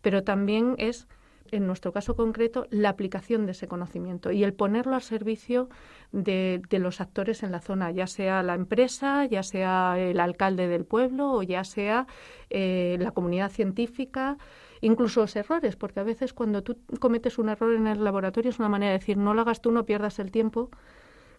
pero 0.00 0.24
también 0.24 0.74
es, 0.78 1.06
en 1.50 1.66
nuestro 1.66 1.92
caso 1.92 2.16
concreto, 2.16 2.66
la 2.70 2.88
aplicación 2.88 3.44
de 3.44 3.52
ese 3.52 3.68
conocimiento 3.68 4.32
y 4.32 4.42
el 4.42 4.54
ponerlo 4.54 4.94
al 4.94 5.02
servicio 5.02 5.68
de, 6.12 6.62
los 6.70 7.02
actores 7.02 7.42
en 7.42 7.52
la 7.52 7.60
zona, 7.60 7.90
ya 7.90 8.06
sea 8.06 8.42
la 8.42 8.54
empresa, 8.54 9.26
ya 9.26 9.42
sea 9.42 9.98
el 9.98 10.18
alcalde 10.20 10.66
del 10.66 10.86
pueblo 10.86 11.32
o 11.32 11.42
ya 11.42 11.64
sea 11.64 12.06
eh, 12.48 12.96
la 12.98 13.10
comunidad 13.10 13.50
científica 13.50 14.38
incluso 14.82 15.20
los 15.20 15.36
errores, 15.36 15.76
porque 15.76 16.00
a 16.00 16.04
veces 16.04 16.32
cuando 16.32 16.62
tú 16.62 16.78
cometes 17.00 17.38
un 17.38 17.50
error 17.50 17.74
en 17.74 17.86
el 17.86 18.02
laboratorio 18.02 18.48
es 18.48 18.58
una 18.58 18.70
manera 18.70 18.92
de 18.92 18.98
decir 18.98 19.18
no 19.18 19.34
lo 19.34 19.42
hagas 19.42 19.60
tú, 19.60 19.72
no 19.72 19.84
pierdas 19.84 20.18
el 20.18 20.30
tiempo, 20.30 20.70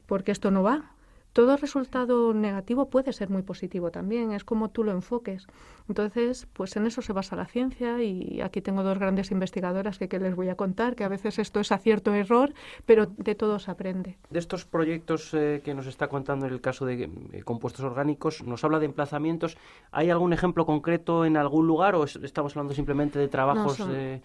porque 0.05 0.31
esto 0.31 0.51
no 0.51 0.61
va 0.61 0.91
todo 1.33 1.55
resultado 1.57 2.33
negativo 2.33 2.89
puede 2.89 3.13
ser 3.13 3.29
muy 3.29 3.41
positivo 3.41 3.91
también, 3.91 4.31
es 4.31 4.43
como 4.43 4.69
tú 4.69 4.83
lo 4.83 4.91
enfoques. 4.91 5.47
Entonces, 5.87 6.47
pues 6.53 6.75
en 6.75 6.85
eso 6.85 7.01
se 7.01 7.13
basa 7.13 7.35
la 7.35 7.45
ciencia 7.45 8.01
y 8.03 8.41
aquí 8.41 8.61
tengo 8.61 8.83
dos 8.83 8.97
grandes 8.97 9.31
investigadoras 9.31 9.97
que, 9.97 10.19
les 10.19 10.35
voy 10.35 10.49
a 10.49 10.55
contar, 10.55 10.95
que 10.95 11.03
a 11.03 11.07
veces 11.07 11.39
esto 11.39 11.59
es 11.59 11.71
acierto 11.71 12.13
error, 12.13 12.53
pero 12.85 13.05
de 13.05 13.35
todo 13.35 13.59
se 13.59 13.71
aprende. 13.71 14.17
De 14.29 14.39
estos 14.39 14.65
proyectos 14.65 15.33
eh, 15.33 15.61
que 15.63 15.73
nos 15.73 15.87
está 15.87 16.07
contando 16.07 16.45
en 16.45 16.53
el 16.53 16.61
caso 16.61 16.85
de 16.85 17.09
eh, 17.31 17.43
compuestos 17.43 17.83
orgánicos, 17.83 18.43
nos 18.43 18.63
habla 18.63 18.79
de 18.79 18.85
emplazamientos. 18.85 19.57
¿Hay 19.91 20.09
algún 20.09 20.33
ejemplo 20.33 20.65
concreto 20.65 21.25
en 21.25 21.37
algún 21.37 21.65
lugar 21.65 21.95
o 21.95 22.03
estamos 22.03 22.55
hablando 22.55 22.73
simplemente 22.73 23.19
de 23.19 23.27
trabajos? 23.27 23.77
de 23.87 24.21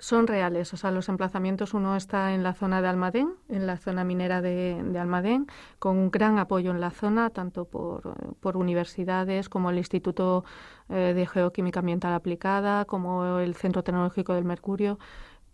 son 0.00 0.26
reales, 0.26 0.72
o 0.72 0.76
sea, 0.76 0.90
los 0.90 1.08
emplazamientos, 1.08 1.74
uno 1.74 1.96
está 1.96 2.34
en 2.34 2.42
la 2.42 2.54
zona 2.54 2.82
de 2.82 2.88
Almadén, 2.88 3.34
en 3.48 3.66
la 3.66 3.76
zona 3.76 4.04
minera 4.04 4.42
de, 4.42 4.78
Almadén, 4.98 5.46
con 5.78 5.96
un 5.96 6.10
gran 6.10 6.38
apoyo 6.38 6.70
en 6.70 6.80
la 6.80 6.90
zona, 6.90 7.30
tanto 7.30 7.64
por, 7.64 8.16
universidades 8.56 9.48
como 9.48 9.70
el 9.70 9.78
Instituto 9.78 10.44
eh, 10.88 11.12
de 11.14 11.26
Geoquímica 11.26 11.80
Ambiental 11.80 12.14
Aplicada, 12.14 12.84
como 12.84 13.38
el 13.38 13.54
Centro 13.54 13.82
Tecnológico 13.82 14.34
del 14.34 14.44
Mercurio, 14.44 14.98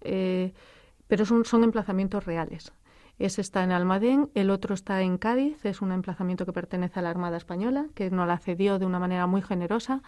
eh, 0.03 0.53
pero 1.09 1.25
son, 1.25 1.45
son 1.45 1.65
emplazamientos 1.65 2.25
reales. 2.25 2.73
Ese 3.19 3.41
está 3.41 3.63
en 3.63 3.73
Almadén, 3.73 4.31
el 4.35 4.51
otro 4.51 4.75
está 4.75 5.03
en 5.03 5.19
Cádiz, 5.19 5.65
es 5.65 5.83
un 5.83 5.93
emplazamiento 5.93 6.47
que 6.47 6.53
pertenece 6.53 6.99
a 6.99 7.03
la 7.03 7.11
Armada 7.11 7.37
Española, 7.37 7.87
que 7.95 8.11
nos 8.11 8.27
la 8.27 8.39
cedió 8.39 8.79
de 8.79 8.87
una 8.87 8.99
manera 8.99 9.27
muy 9.27 9.43
generosa 9.43 10.03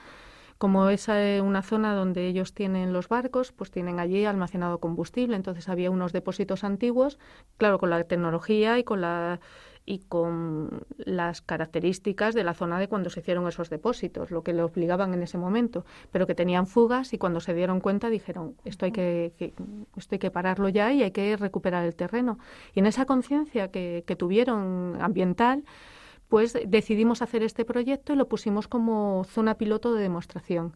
como 0.58 0.88
es 0.88 1.08
eh, 1.08 1.40
una 1.42 1.62
zona 1.62 1.94
donde 1.94 2.26
ellos 2.26 2.54
tienen 2.54 2.92
los 2.92 3.08
barcos, 3.08 3.52
pues 3.52 3.70
tienen 3.70 3.98
allí 3.98 4.24
almacenado 4.24 4.78
combustible, 4.78 5.36
entonces 5.36 5.68
había 5.68 5.90
unos 5.90 6.12
depósitos 6.12 6.64
antiguos, 6.64 7.18
claro, 7.58 7.78
con 7.78 7.90
la 7.90 8.04
tecnología 8.04 8.78
y 8.78 8.84
con 8.84 9.00
la 9.00 9.40
y 9.86 9.98
con 9.98 10.86
las 10.96 11.42
características 11.42 12.34
de 12.34 12.44
la 12.44 12.54
zona 12.54 12.78
de 12.78 12.88
cuando 12.88 13.10
se 13.10 13.20
hicieron 13.20 13.46
esos 13.48 13.68
depósitos, 13.68 14.30
lo 14.30 14.42
que 14.42 14.54
le 14.54 14.62
obligaban 14.62 15.12
en 15.12 15.22
ese 15.22 15.36
momento, 15.36 15.84
pero 16.10 16.26
que 16.26 16.34
tenían 16.34 16.66
fugas 16.66 17.12
y 17.12 17.18
cuando 17.18 17.40
se 17.40 17.52
dieron 17.54 17.80
cuenta 17.80 18.08
dijeron 18.08 18.56
esto 18.64 18.86
hay 18.86 18.92
que, 18.92 19.34
esto 19.96 20.14
hay 20.14 20.18
que 20.18 20.30
pararlo 20.30 20.68
ya 20.70 20.92
y 20.92 21.02
hay 21.02 21.10
que 21.10 21.36
recuperar 21.36 21.84
el 21.84 21.94
terreno. 21.94 22.38
Y 22.74 22.80
en 22.80 22.86
esa 22.86 23.04
conciencia 23.04 23.68
que, 23.70 24.04
que 24.06 24.16
tuvieron 24.16 24.96
ambiental, 25.00 25.64
pues 26.28 26.58
decidimos 26.66 27.22
hacer 27.22 27.42
este 27.42 27.64
proyecto 27.64 28.12
y 28.12 28.16
lo 28.16 28.28
pusimos 28.28 28.68
como 28.68 29.24
zona 29.24 29.56
piloto 29.56 29.94
de 29.94 30.02
demostración. 30.02 30.74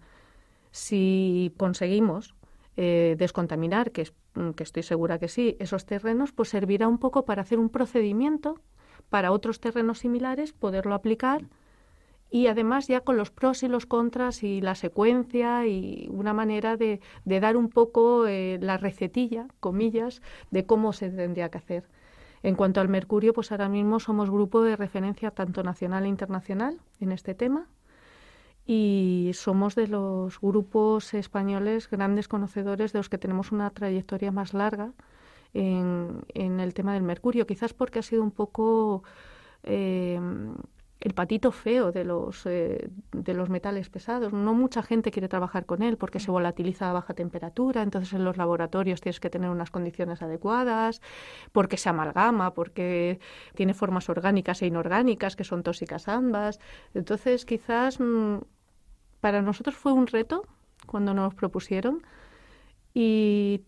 Si 0.71 1.53
conseguimos 1.57 2.35
eh, 2.77 3.17
descontaminar, 3.19 3.91
que, 3.91 4.09
que 4.55 4.63
estoy 4.63 4.83
segura 4.83 5.19
que 5.19 5.29
sí, 5.29 5.57
esos 5.59 5.87
terrenos, 5.87 6.33
pues 6.33 6.49
servirá 6.51 6.87
un 6.89 6.99
poco 6.99 7.25
para 7.25 7.43
hacer 7.43 7.59
un 7.59 7.71
procedimiento 7.71 8.61
para 9.09 9.33
otros 9.33 9.61
terrenos 9.61 10.01
similares 10.01 10.53
poderlo 10.53 10.95
aplicar 10.95 11.47
y 12.31 12.47
además 12.49 12.89
ya 12.89 13.01
con 13.01 13.17
los 13.17 13.31
pros 13.31 13.63
y 13.63 13.69
los 13.69 13.87
contras 13.87 14.43
y 14.43 14.61
la 14.61 14.75
secuencia 14.75 15.67
y 15.67 16.09
una 16.11 16.35
manera 16.35 16.77
de, 16.77 17.01
dar 17.25 17.57
un 17.57 17.69
poco 17.69 18.27
eh, 18.27 18.59
la 18.61 18.77
recetilla, 18.77 19.49
comillas, 19.61 20.21
de 20.51 20.67
cómo 20.67 20.93
se 20.93 21.11
tendría 21.11 21.49
que 21.49 21.59
hacer. 21.59 21.85
En 22.43 22.55
cuanto 22.55 22.81
al 22.81 22.89
mercurio, 22.89 23.33
pues 23.33 23.51
ahora 23.53 23.69
mismo 23.69 24.01
somos 24.01 24.31
grupo 24.31 24.63
de 24.63 24.77
referencia 24.77 25.31
tanto 25.31 25.63
nacional 25.63 26.05
e 26.05 26.09
internacional 26.09 26.79
en 27.01 27.13
este 27.13 27.35
tema. 27.35 27.67
Y 28.67 29.31
somos 29.35 29.75
de 29.75 29.89
los 29.89 30.41
grupos 30.41 31.15
españoles 31.15 31.89
grandes 31.89 32.29
conocedores 32.29 32.93
de 32.93 32.99
los 32.99 33.09
que 33.09 33.19
tenemos 33.19 33.51
una 33.51 33.71
trayectoria 33.71 34.31
más 34.31 34.53
larga 34.53 34.93
en, 35.55 36.23
el 36.35 36.75
tema 36.75 36.95
del 36.95 37.03
mercurio, 37.03 37.47
quizás 37.47 37.73
porque 37.73 38.01
ha 38.01 38.03
sido 38.03 38.23
un 38.23 38.31
poco 38.31 39.03
eh, 39.63 40.21
el 41.01 41.15
patito 41.15 41.53
feo 41.53 41.93
de 41.93 42.05
los, 42.05 42.45
eh, 42.47 42.91
de 43.13 43.35
los 43.35 43.49
metales 43.49 43.89
pesados. 43.89 44.33
No 44.33 44.53
mucha 44.55 44.83
gente 44.83 45.11
quiere 45.13 45.29
trabajar 45.29 45.65
con 45.65 45.83
él 45.83 45.97
porque 45.97 46.19
se 46.19 46.31
volatiliza 46.31 46.91
a 46.91 46.93
baja 46.93 47.15
temperatura, 47.15 47.83
entonces 47.83 48.13
en 48.15 48.25
los 48.25 48.37
laboratorios 48.37 49.01
tienes 49.01 49.21
que 49.21 49.31
tener 49.31 49.51
unas 49.51 49.71
condiciones 49.71 50.23
adecuadas, 50.23 51.01
porque 51.53 51.77
se 51.77 51.89
amalgama, 51.89 52.53
porque 52.53 53.21
tiene 53.55 53.75
formas 53.75 54.09
orgánicas 54.09 54.61
e 54.63 54.67
inorgánicas 54.67 55.37
que 55.37 55.45
son 55.45 55.63
tóxicas 55.63 56.09
ambas. 56.09 56.59
Entonces 56.95 57.45
quizás 57.45 58.01
mm, 58.01 58.39
para 59.21 59.41
nosotros 59.41 59.77
fue 59.77 59.93
un 59.93 60.09
reto 60.09 60.43
cuando 60.87 61.15
nos 61.15 61.35
propusieron 61.35 62.03
y 62.93 63.63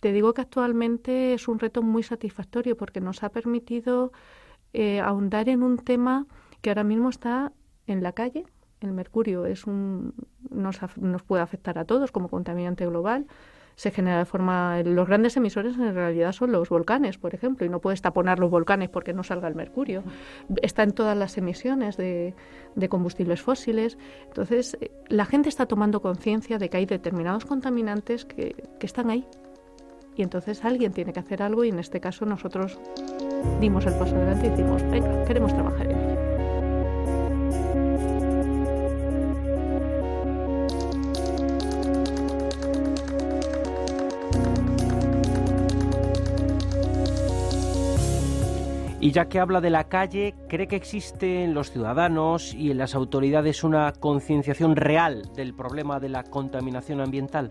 te 0.00 0.12
digo 0.12 0.34
que 0.34 0.42
actualmente 0.42 1.34
es 1.34 1.48
un 1.48 1.58
reto 1.58 1.82
muy 1.82 2.04
satisfactorio 2.04 2.76
porque 2.76 3.00
nos 3.00 3.24
ha 3.24 3.30
permitido 3.30 4.12
eh, 4.72 5.00
ahondar 5.00 5.48
en 5.48 5.62
un 5.62 5.78
tema 5.78 6.26
que 6.60 6.70
ahora 6.70 6.84
mismo 6.84 7.08
está 7.08 7.52
en 7.86 8.02
la 8.02 8.12
calle. 8.12 8.44
El 8.80 8.92
mercurio 8.92 9.46
es 9.46 9.66
un, 9.66 10.14
nos, 10.50 10.78
nos 10.96 11.22
puede 11.22 11.42
afectar 11.42 11.78
a 11.78 11.84
todos 11.84 12.12
como 12.12 12.28
contaminante 12.28 12.86
global. 12.86 13.26
Se 13.74 13.90
genera 13.90 14.18
de 14.18 14.24
forma. 14.24 14.82
Los 14.82 15.06
grandes 15.06 15.36
emisores 15.36 15.76
en 15.76 15.94
realidad 15.94 16.32
son 16.32 16.50
los 16.50 16.70
volcanes, 16.70 17.18
por 17.18 17.34
ejemplo, 17.34 17.66
y 17.66 17.68
no 17.68 17.78
puedes 17.80 18.00
taponar 18.00 18.38
los 18.38 18.50
volcanes 18.50 18.88
porque 18.88 19.12
no 19.12 19.22
salga 19.22 19.48
el 19.48 19.54
mercurio. 19.54 20.02
Está 20.62 20.82
en 20.82 20.92
todas 20.92 21.16
las 21.16 21.36
emisiones 21.36 21.98
de, 21.98 22.34
de 22.74 22.88
combustibles 22.88 23.42
fósiles. 23.42 23.98
Entonces, 24.28 24.78
la 25.08 25.26
gente 25.26 25.50
está 25.50 25.66
tomando 25.66 26.00
conciencia 26.00 26.56
de 26.58 26.70
que 26.70 26.78
hay 26.78 26.86
determinados 26.86 27.44
contaminantes 27.44 28.24
que, 28.24 28.54
que 28.78 28.86
están 28.86 29.10
ahí. 29.10 29.26
Y 30.16 30.22
entonces 30.22 30.64
alguien 30.64 30.92
tiene 30.92 31.12
que 31.12 31.20
hacer 31.20 31.42
algo, 31.42 31.62
y 31.62 31.68
en 31.68 31.78
este 31.78 32.00
caso 32.00 32.24
nosotros 32.24 32.78
dimos 33.60 33.84
el 33.84 33.92
paso 33.94 34.16
adelante 34.16 34.46
y 34.46 34.50
decimos, 34.50 34.82
venga, 34.90 35.24
queremos 35.26 35.52
trabajar 35.52 35.86
Y 49.06 49.12
ya 49.12 49.28
que 49.28 49.38
habla 49.38 49.60
de 49.60 49.70
la 49.70 49.84
calle, 49.84 50.34
¿cree 50.48 50.66
que 50.66 50.74
existe 50.74 51.44
en 51.44 51.54
los 51.54 51.70
ciudadanos 51.70 52.52
y 52.52 52.72
en 52.72 52.78
las 52.78 52.96
autoridades 52.96 53.62
una 53.62 53.92
concienciación 53.92 54.74
real 54.74 55.30
del 55.36 55.54
problema 55.54 56.00
de 56.00 56.08
la 56.08 56.24
contaminación 56.24 57.00
ambiental? 57.00 57.50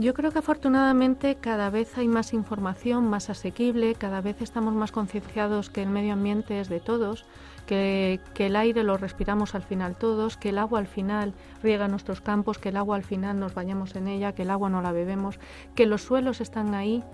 Yo 0.00 0.14
creo 0.14 0.32
que 0.32 0.38
afortunadamente 0.38 1.34
cada 1.34 1.68
vez 1.68 1.98
hay 1.98 2.08
más 2.08 2.32
información 2.32 3.06
más 3.06 3.28
asequible, 3.28 3.94
cada 3.94 4.22
vez 4.22 4.40
estamos 4.40 4.72
más 4.72 4.92
concienciados 4.92 5.68
que 5.68 5.82
el 5.82 5.90
medio 5.90 6.14
ambiente 6.14 6.58
es 6.58 6.70
de 6.70 6.80
todos 6.80 7.26
que, 7.66 8.18
el 8.38 8.56
aire 8.56 8.82
lo 8.82 8.96
respiramos 8.96 9.54
al 9.54 9.62
final 9.62 9.96
todos, 9.96 10.38
que 10.38 10.48
el 10.48 10.58
agua 10.58 10.78
al 10.78 10.86
final 10.86 11.34
riega 11.62 11.86
nuestros 11.86 12.22
campos, 12.22 12.56
que 12.56 12.70
el 12.70 12.78
agua 12.78 12.96
al 12.96 13.04
final 13.04 13.38
nos 13.38 13.52
bañamos 13.52 13.94
en 13.94 14.08
ella, 14.08 14.32
que 14.32 14.42
el 14.42 14.50
agua 14.50 14.70
no 14.70 14.80
la 14.80 14.90
bebemos, 14.90 15.38
que 15.74 15.84
los 15.84 16.00
suelos 16.00 16.40
están 16.40 16.74
ahí 16.74 17.04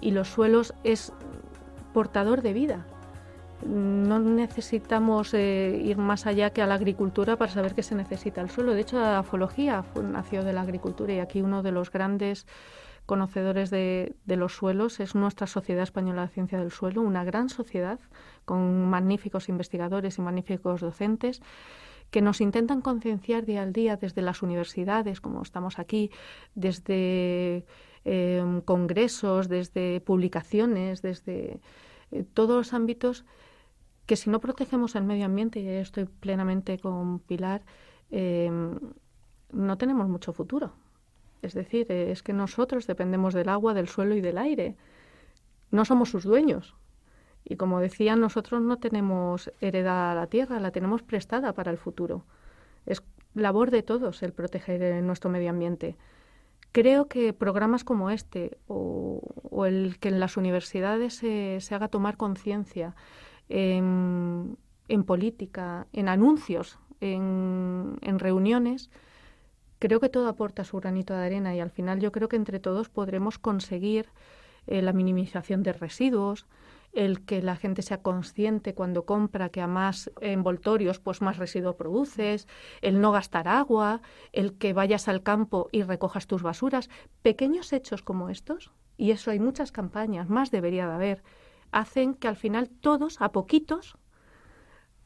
y 0.00 0.12
los 0.12 0.28
suelos 0.28 0.74
es 0.84 1.12
portador 1.92 2.42
de 2.42 2.52
vida. 2.52 2.86
No 3.66 4.18
necesitamos 4.20 5.34
eh, 5.34 5.80
ir 5.84 5.98
más 5.98 6.26
allá 6.26 6.50
que 6.50 6.62
a 6.62 6.66
la 6.66 6.74
agricultura 6.74 7.36
para 7.36 7.50
saber 7.50 7.74
que 7.74 7.82
se 7.82 7.94
necesita 7.94 8.40
el 8.40 8.50
suelo. 8.50 8.72
De 8.72 8.82
hecho, 8.82 9.00
la 9.00 9.18
afología 9.18 9.84
nació 10.02 10.44
de 10.44 10.52
la 10.52 10.62
agricultura 10.62 11.12
y 11.12 11.18
aquí 11.18 11.42
uno 11.42 11.62
de 11.62 11.72
los 11.72 11.90
grandes 11.90 12.46
conocedores 13.08 13.70
de, 13.70 14.14
los 14.26 14.54
suelos 14.54 15.00
es 15.00 15.14
nuestra 15.14 15.46
Sociedad 15.46 15.82
Española 15.82 16.22
de 16.22 16.28
Ciencia 16.28 16.58
del 16.58 16.70
Suelo, 16.70 17.00
una 17.00 17.24
gran 17.24 17.48
sociedad 17.48 17.98
con 18.44 18.88
magníficos 18.90 19.48
investigadores 19.48 20.18
y 20.18 20.20
magníficos 20.20 20.82
docentes 20.82 21.40
que 22.10 22.20
nos 22.20 22.42
intentan 22.42 22.82
concienciar 22.82 23.46
día 23.46 23.62
al 23.62 23.72
día 23.72 23.96
desde 23.96 24.20
las 24.20 24.42
universidades, 24.42 25.22
como 25.22 25.40
estamos 25.42 25.78
aquí, 25.78 26.10
desde 26.54 27.64
em, 28.04 28.60
congresos, 28.60 29.48
desde 29.48 30.00
publicaciones, 30.00 31.00
desde 31.00 31.60
eh, 32.12 32.24
todos 32.34 32.56
los 32.56 32.74
ámbitos 32.74 33.24
que 34.08 34.16
si 34.16 34.30
no 34.30 34.40
protegemos 34.40 34.96
el 34.96 35.04
medio 35.04 35.26
ambiente, 35.26 35.60
y 35.60 35.68
estoy 35.68 36.06
plenamente 36.06 36.78
con 36.78 37.18
Pilar, 37.18 37.60
em, 38.10 38.80
no 39.52 39.76
tenemos 39.76 40.08
mucho 40.08 40.32
futuro. 40.32 40.72
Es 41.42 41.52
decir, 41.52 41.92
es 41.92 42.22
que 42.22 42.32
nosotros 42.32 42.86
dependemos 42.86 43.34
del 43.34 43.50
agua, 43.50 43.74
del 43.74 43.86
suelo 43.86 44.14
y 44.14 44.22
del 44.22 44.38
aire. 44.38 44.76
No 45.70 45.84
somos 45.84 46.08
sus 46.08 46.24
dueños. 46.24 46.74
Y 47.44 47.56
como 47.56 47.80
decía, 47.80 48.16
nosotros 48.16 48.62
no 48.62 48.78
tenemos 48.78 49.52
heredada 49.60 50.14
la 50.14 50.26
tierra, 50.26 50.58
la 50.58 50.70
tenemos 50.70 51.02
prestada 51.02 51.52
para 51.52 51.70
el 51.70 51.76
futuro. 51.76 52.24
Es 52.86 53.02
labor 53.34 53.70
de 53.70 53.82
todos 53.82 54.22
el 54.22 54.32
proteger 54.32 55.02
nuestro 55.02 55.28
medio 55.28 55.50
ambiente. 55.50 55.98
Creo 56.72 57.08
que 57.08 57.34
programas 57.34 57.84
como 57.84 58.08
este 58.08 58.56
o, 58.68 59.20
el 59.66 59.98
que 60.00 60.08
en 60.08 60.18
las 60.18 60.38
universidades 60.38 61.14
se, 61.14 61.74
haga 61.74 61.88
tomar 61.88 62.16
conciencia 62.16 62.94
en, 63.48 64.56
política, 65.06 65.86
en 65.92 66.08
anuncios, 66.08 66.78
en 67.00 68.18
reuniones, 68.18 68.90
creo 69.78 70.00
que 70.00 70.08
todo 70.08 70.28
aporta 70.28 70.64
su 70.64 70.78
granito 70.78 71.14
de 71.14 71.24
arena 71.24 71.54
y 71.54 71.60
al 71.60 71.70
final 71.70 72.00
yo 72.00 72.12
creo 72.12 72.28
que 72.28 72.36
entre 72.36 72.60
todos 72.60 72.88
podremos 72.88 73.38
conseguir 73.38 74.08
eh, 74.66 74.82
la 74.82 74.92
minimización 74.92 75.62
de 75.62 75.72
residuos, 75.72 76.46
el 76.92 77.24
que 77.24 77.42
la 77.42 77.56
gente 77.56 77.82
sea 77.82 78.02
consciente 78.02 78.74
cuando 78.74 79.04
compra 79.04 79.50
que 79.50 79.60
a 79.60 79.66
más 79.66 80.10
envoltorios 80.20 80.98
pues 80.98 81.22
más 81.22 81.36
residuos 81.36 81.76
produces, 81.76 82.48
el 82.82 83.00
no 83.00 83.12
gastar 83.12 83.46
agua, 83.46 84.00
el 84.32 84.58
que 84.58 84.72
vayas 84.72 85.06
al 85.06 85.22
campo 85.22 85.68
y 85.70 85.82
recojas 85.82 86.26
tus 86.26 86.42
basuras, 86.42 86.90
pequeños 87.22 87.72
hechos 87.72 88.02
como 88.02 88.30
estos, 88.30 88.72
y 88.96 89.12
eso 89.12 89.30
hay 89.30 89.38
muchas 89.38 89.70
campañas, 89.70 90.28
más 90.28 90.50
debería 90.50 90.86
de 90.86 90.94
haber, 90.94 91.22
hacen 91.72 92.14
que 92.14 92.28
al 92.28 92.36
final 92.36 92.68
todos, 92.68 93.20
a 93.20 93.30
poquitos, 93.32 93.96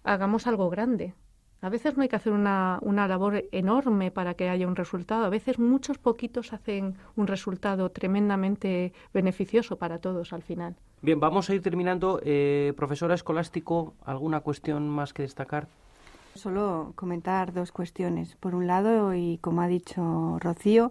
hagamos 0.05 0.47
algo 0.47 0.71
grande. 0.71 1.15
A 1.61 1.69
veces 1.69 1.97
no 1.97 2.03
hay 2.03 2.09
que 2.09 2.17
hacer 2.17 2.33
una, 2.33 2.79
una, 2.83 3.07
labor 3.07 3.45
enorme 3.53 4.11
para 4.11 4.35
que 4.35 4.49
haya 4.49 4.67
un 4.67 4.75
resultado. 4.75 5.25
A 5.25 5.29
veces 5.29 5.61
muchos 5.61 5.97
poquitos 5.97 6.53
hacen 6.53 6.97
un 7.15 7.29
resultado 7.29 7.91
tremendamente 7.91 8.93
beneficioso 9.15 9.77
para 9.77 10.01
todos 10.01 10.33
al 10.33 10.43
final. 10.43 10.75
Bien, 11.03 11.21
vamos 11.21 11.49
a 11.51 11.55
ir 11.55 11.63
terminando. 11.63 12.21
Eh, 12.25 12.73
profesora 12.77 13.15
Escolástico, 13.15 13.95
¿alguna 14.05 14.41
cuestión 14.41 14.89
más 14.89 15.13
que 15.13 15.23
destacar? 15.23 15.69
Solo 16.35 16.93
comentar 16.97 17.53
dos 17.53 17.73
cuestiones. 17.73 18.35
Por 18.37 18.55
un 18.55 18.67
lado, 18.67 19.15
y 19.15 19.39
como 19.39 19.63
ha 19.63 19.69
dicho 19.69 20.39
Rocío, 20.41 20.91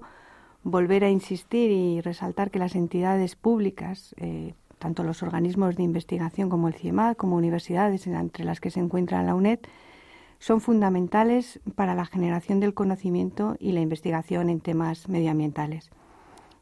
volver 0.63 1.03
a 1.03 1.09
insistir 1.09 1.71
y 1.71 2.01
resaltar 2.01 2.51
que 2.51 2.59
las 2.59 2.75
entidades 2.75 3.35
públicas, 3.35 4.13
eh, 4.17 4.53
tanto 4.81 5.03
los 5.03 5.21
organismos 5.21 5.75
de 5.75 5.83
investigación 5.83 6.49
como 6.49 6.67
el 6.67 6.73
CIEMAT, 6.73 7.15
como 7.15 7.35
universidades, 7.37 8.07
entre 8.07 8.43
las 8.43 8.59
que 8.59 8.71
se 8.71 8.79
encuentra 8.79 9.21
la 9.21 9.35
UNED, 9.35 9.59
son 10.39 10.59
fundamentales 10.59 11.59
para 11.75 11.93
la 11.93 12.05
generación 12.05 12.59
del 12.59 12.73
conocimiento 12.73 13.55
y 13.59 13.73
la 13.73 13.81
investigación 13.81 14.49
en 14.49 14.59
temas 14.59 15.07
medioambientales. 15.07 15.91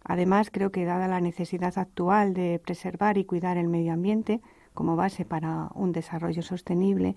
Además, 0.03 0.49
creo 0.51 0.69
que 0.69 0.83
dada 0.83 1.07
la 1.07 1.21
necesidad 1.21 1.77
actual 1.77 2.33
de 2.33 2.59
preservar 2.59 3.17
y 3.17 3.23
cuidar 3.23 3.57
el 3.57 3.69
medio 3.69 3.93
ambiente 3.93 4.41
como 4.73 4.97
base 4.97 5.23
para 5.23 5.69
un 5.73 5.93
desarrollo 5.93 6.41
sostenible 6.41 7.15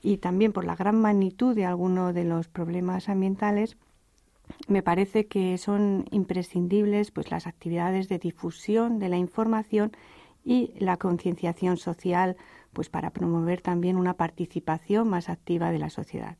y 0.00 0.16
también 0.16 0.52
por 0.52 0.64
la 0.64 0.76
gran 0.76 0.98
magnitud 0.98 1.54
de 1.54 1.66
algunos 1.66 2.14
de 2.14 2.24
los 2.24 2.48
problemas 2.48 3.10
ambientales, 3.10 3.76
me 4.66 4.82
parece 4.82 5.26
que 5.26 5.58
son 5.58 6.06
imprescindibles 6.10 7.10
pues 7.10 7.30
las 7.30 7.46
actividades 7.46 8.08
de 8.08 8.18
difusión 8.18 8.98
de 8.98 9.10
la 9.10 9.18
información 9.18 9.92
y 10.44 10.74
la 10.78 10.96
concienciación 10.96 11.76
social 11.76 12.36
pues 12.72 12.88
para 12.88 13.10
promover 13.10 13.60
también 13.60 13.96
una 13.96 14.14
participación 14.14 15.08
más 15.08 15.28
activa 15.28 15.70
de 15.70 15.78
la 15.78 15.90
sociedad. 15.90 16.36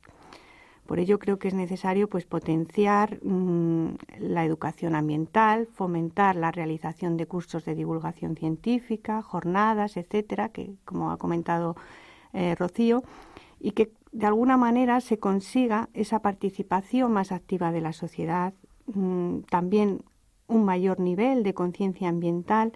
Por 0.87 0.99
ello 0.99 1.19
creo 1.19 1.39
que 1.39 1.49
es 1.49 1.55
necesario 1.55 2.09
pues 2.09 2.27
potenciar 2.27 3.19
mm, 3.23 3.95
la 4.19 4.45
educación 4.45 4.95
ambiental, 4.95 5.67
fomentar 5.67 6.37
la 6.37 6.51
realización 6.51 7.17
de 7.17 7.27
cursos 7.27 7.65
de 7.65 7.75
divulgación 7.75 8.37
científica, 8.37 9.23
jornadas, 9.23 9.97
etcétera, 9.97 10.49
que 10.49 10.75
como 10.85 11.13
ha 11.13 11.19
comentado 11.19 11.77
eh, 12.33 12.55
Rocío, 12.57 13.05
y 13.61 13.73
que 13.73 13.93
de 14.11 14.27
alguna 14.27 14.57
manera 14.57 15.01
se 15.01 15.19
consiga 15.19 15.89
esa 15.95 16.21
participación 16.21 17.13
más 17.13 17.31
activa 17.31 17.71
de 17.71 17.81
la 17.81 17.93
sociedad, 17.93 18.53
mm, 18.87 19.43
también 19.49 20.03
un 20.49 20.65
mayor 20.65 20.99
nivel 20.99 21.45
de 21.45 21.55
conciencia 21.55 22.09
ambiental 22.09 22.73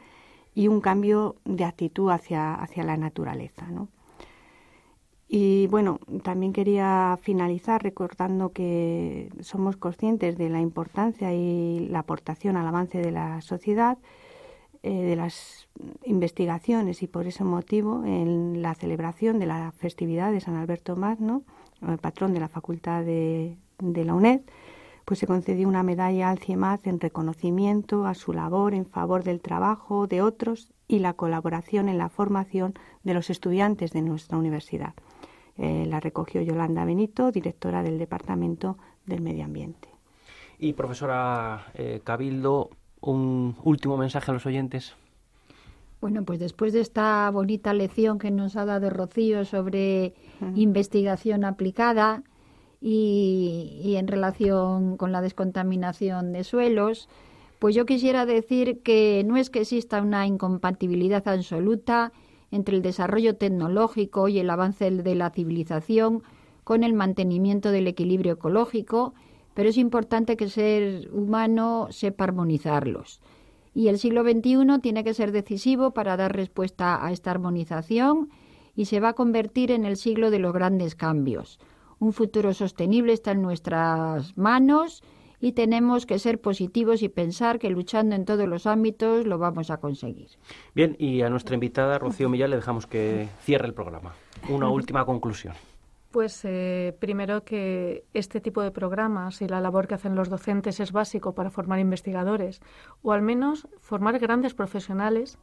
y 0.57 0.69
un 0.69 0.81
cambio 0.81 1.37
de 1.45 1.65
actitud 1.65 2.11
hacia, 2.11 2.55
hacia 2.55 2.83
la 2.83 2.97
naturaleza. 2.97 3.67
¿no? 3.71 3.89
Y 5.29 5.67
bueno, 5.67 6.01
también 6.23 6.55
quería 6.55 7.19
finalizar 7.21 7.83
recordando 7.83 8.53
que 8.53 9.29
somos 9.41 9.77
conscientes 9.77 10.39
de 10.39 10.49
la 10.49 10.61
importancia 10.63 11.35
y 11.35 11.89
la 11.91 11.99
aportación 11.99 12.57
al 12.57 12.67
avance 12.67 12.99
de 12.99 13.11
la 13.11 13.43
sociedad, 13.43 13.99
eh, 14.83 15.03
de 15.03 15.15
las 15.15 15.69
investigaciones 16.05 17.03
y 17.03 17.07
por 17.07 17.27
ese 17.27 17.45
motivo 17.45 18.03
en 18.07 18.63
la 18.63 18.75
celebración 18.75 19.39
de 19.39 19.47
la 19.47 19.73
festividad 19.73 20.33
de 20.33 20.41
San 20.41 20.57
Alberto 20.57 20.97
Magno, 20.97 21.43
el 21.87 21.99
patrón 21.99 22.33
de 22.33 22.41
la 22.41 22.49
Facultad 22.49 23.05
de, 23.05 23.59
de 23.79 24.05
la 24.07 24.15
UNED, 24.15 24.41
pues 25.07 25.21
se 25.21 25.29
concedió 25.29 25.69
una 25.69 25.85
medalla 25.85 26.31
al 26.31 26.41
CIEMAZ 26.41 26.89
en 26.89 26.99
reconocimiento 26.99 28.07
a 28.07 28.15
su 28.15 28.33
labor 28.33 28.75
en 28.75 28.85
favor 28.85 29.23
del 29.23 29.41
trabajo 29.41 30.09
de 30.09 30.21
otros 30.21 30.73
y 30.89 30.99
la 30.99 31.15
colaboración 31.15 31.89
en 31.89 31.97
la 31.97 32.09
formación 32.09 32.75
de 33.05 33.15
los 33.15 33.31
estudiantes 33.31 33.93
de 33.93 34.03
nuestra 34.03 34.37
universidad. 34.37 34.95
Eh, 35.59 35.87
la 35.87 36.01
recogió 36.01 36.43
Yolanda 36.43 36.85
Benito, 36.85 37.31
directora 37.31 37.85
del 37.85 37.99
Departamento 37.99 38.79
del 39.07 39.21
Medio 39.21 39.45
Ambiente. 39.45 39.89
Y 40.59 40.73
profesora 40.73 41.67
eh, 41.75 42.01
Cabildo, 42.03 42.71
un 43.01 43.55
último 43.63 43.97
mensaje 43.97 44.33
a 44.33 44.35
los 44.35 44.45
oyentes. 44.45 44.97
Bueno, 46.01 46.25
pues 46.25 46.41
después 46.41 46.73
de 46.73 46.81
esta 46.81 47.31
bonita 47.31 47.73
lección 47.73 48.19
que 48.19 48.33
nos 48.33 48.57
ha 48.57 48.65
dado 48.65 48.91
Rocío 48.91 49.45
sobre 49.45 50.15
investigación 50.57 51.45
aplicada 51.45 52.25
y, 52.89 53.97
en 53.97 54.07
relación 54.07 54.97
con 54.97 55.11
la 55.11 55.21
descontaminación 55.21 56.33
de 56.33 56.45
suelos, 56.45 57.09
pues 57.59 57.75
yo 57.75 57.85
quisiera 57.85 58.27
decir 58.27 58.81
que 58.83 59.25
no 59.27 59.37
es 59.37 59.51
que 59.51 59.63
exista 59.63 60.01
una 60.01 60.25
incompatibilidad 60.25 61.27
absoluta 61.27 62.13
entre 62.53 62.77
el 62.77 62.83
desarrollo 62.83 63.35
tecnológico 63.35 64.29
y 64.29 64.39
el 64.39 64.49
avance 64.51 64.89
de 64.89 65.15
la 65.17 65.31
civilización 65.31 66.23
con 66.63 66.85
el 66.85 66.95
mantenimiento 66.95 67.73
del 67.73 67.89
equilibrio 67.89 68.35
ecológico, 68.35 69.15
pero 69.55 69.69
es 69.69 69.79
importante 69.79 70.37
que 70.37 70.45
el 70.45 70.51
ser 70.51 71.11
humano 71.13 71.89
sepa 71.91 72.23
armonizarlos. 72.23 73.21
Y 73.75 73.89
el 73.89 73.99
siglo 73.99 74.23
XXI 74.23 74.79
tiene 74.81 75.03
que 75.03 75.13
ser 75.13 75.33
decisivo 75.33 75.91
para 75.91 76.17
dar 76.17 76.37
respuesta 76.37 77.05
a 77.05 77.11
esta 77.11 77.33
armonización 77.33 78.31
y 78.77 78.85
se 78.85 79.01
va 79.01 79.09
a 79.09 79.15
convertir 79.15 79.73
en 79.73 79.85
el 79.85 79.97
siglo 79.97 80.31
de 80.31 80.39
los 80.39 80.53
grandes 80.53 80.95
cambios. 80.95 81.59
Un 81.99 82.13
futuro 82.13 82.53
sostenible 82.53 83.13
está 83.13 83.33
en 83.33 83.43
nuestras 83.43 84.37
manos 84.37 85.03
y 85.41 85.53
tenemos 85.53 86.07
que 86.07 86.19
ser 86.19 86.41
positivos 86.41 87.03
y 87.03 87.09
pensar 87.09 87.59
que 87.59 87.71
luchando 87.71 88.15
en 88.15 88.25
todos 88.25 88.47
los 88.47 88.67
ámbitos 88.67 89.27
lo 89.27 89.39
vamos 89.39 89.71
a 89.71 89.79
conseguir. 89.79 90.29
Bien, 90.75 90.97
y 90.99 91.23
a 91.23 91.31
nuestra 91.31 91.55
invitada 91.55 91.99
Rocío 91.99 92.29
Millán 92.29 92.51
le 92.51 92.57
dejamos 92.57 92.87
que 92.87 93.29
cierre 93.41 93.67
el 93.67 93.75
programa. 93.75 94.13
Una 94.49 94.69
última 94.69 95.05
conclusión. 95.05 95.55
Pues 96.11 96.41
eh, 96.45 96.97
primero 96.99 97.45
que 97.45 98.05
este 98.15 98.41
tipo 98.41 98.63
de 98.63 98.71
programas 98.71 99.43
y 99.43 99.49
la 99.49 99.61
labor 99.61 99.87
que 99.87 99.97
hacen 99.97 100.15
los 100.15 100.31
docentes 100.31 100.81
es 100.81 100.93
básico 100.93 101.35
para 101.35 101.51
formar 101.51 101.79
investigadores 101.79 102.63
o 103.03 103.13
al 103.13 103.21
menos 103.21 103.69
formar 103.81 104.19
grandes 104.19 104.55
profesionales 104.55 105.39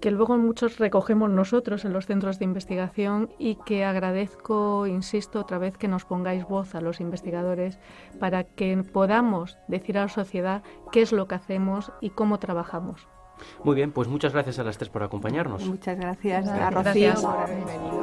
que 0.00 0.10
luego 0.10 0.36
muchos 0.38 0.78
recogemos 0.78 1.30
nosotros 1.30 1.84
en 1.84 1.92
los 1.92 2.06
centros 2.06 2.38
de 2.38 2.44
investigación 2.44 3.30
y 3.38 3.56
que 3.66 3.84
agradezco, 3.84 4.86
insisto, 4.86 5.40
otra 5.40 5.58
vez 5.58 5.76
que 5.76 5.88
nos 5.88 6.04
pongáis 6.04 6.44
voz 6.44 6.74
a 6.74 6.80
los 6.80 7.00
investigadores 7.00 7.78
para 8.18 8.44
que 8.44 8.76
podamos 8.92 9.58
decir 9.68 9.98
a 9.98 10.02
la 10.02 10.08
sociedad 10.08 10.62
qué 10.92 11.02
es 11.02 11.12
lo 11.12 11.28
que 11.28 11.34
hacemos 11.34 11.92
y 12.00 12.10
cómo 12.10 12.38
trabajamos. 12.38 13.08
Muy 13.62 13.76
bien, 13.76 13.92
pues 13.92 14.08
muchas 14.08 14.32
gracias 14.32 14.58
a 14.58 14.64
las 14.64 14.78
tres 14.78 14.90
por 14.90 15.02
acompañarnos. 15.02 15.64
Muchas 15.64 15.96
gracias 15.96 16.48
a 16.48 16.70
Rocío. 16.70 17.14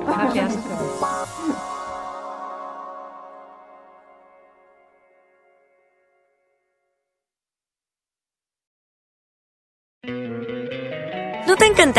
Gracias. 0.05 0.55
¿No 0.55 1.74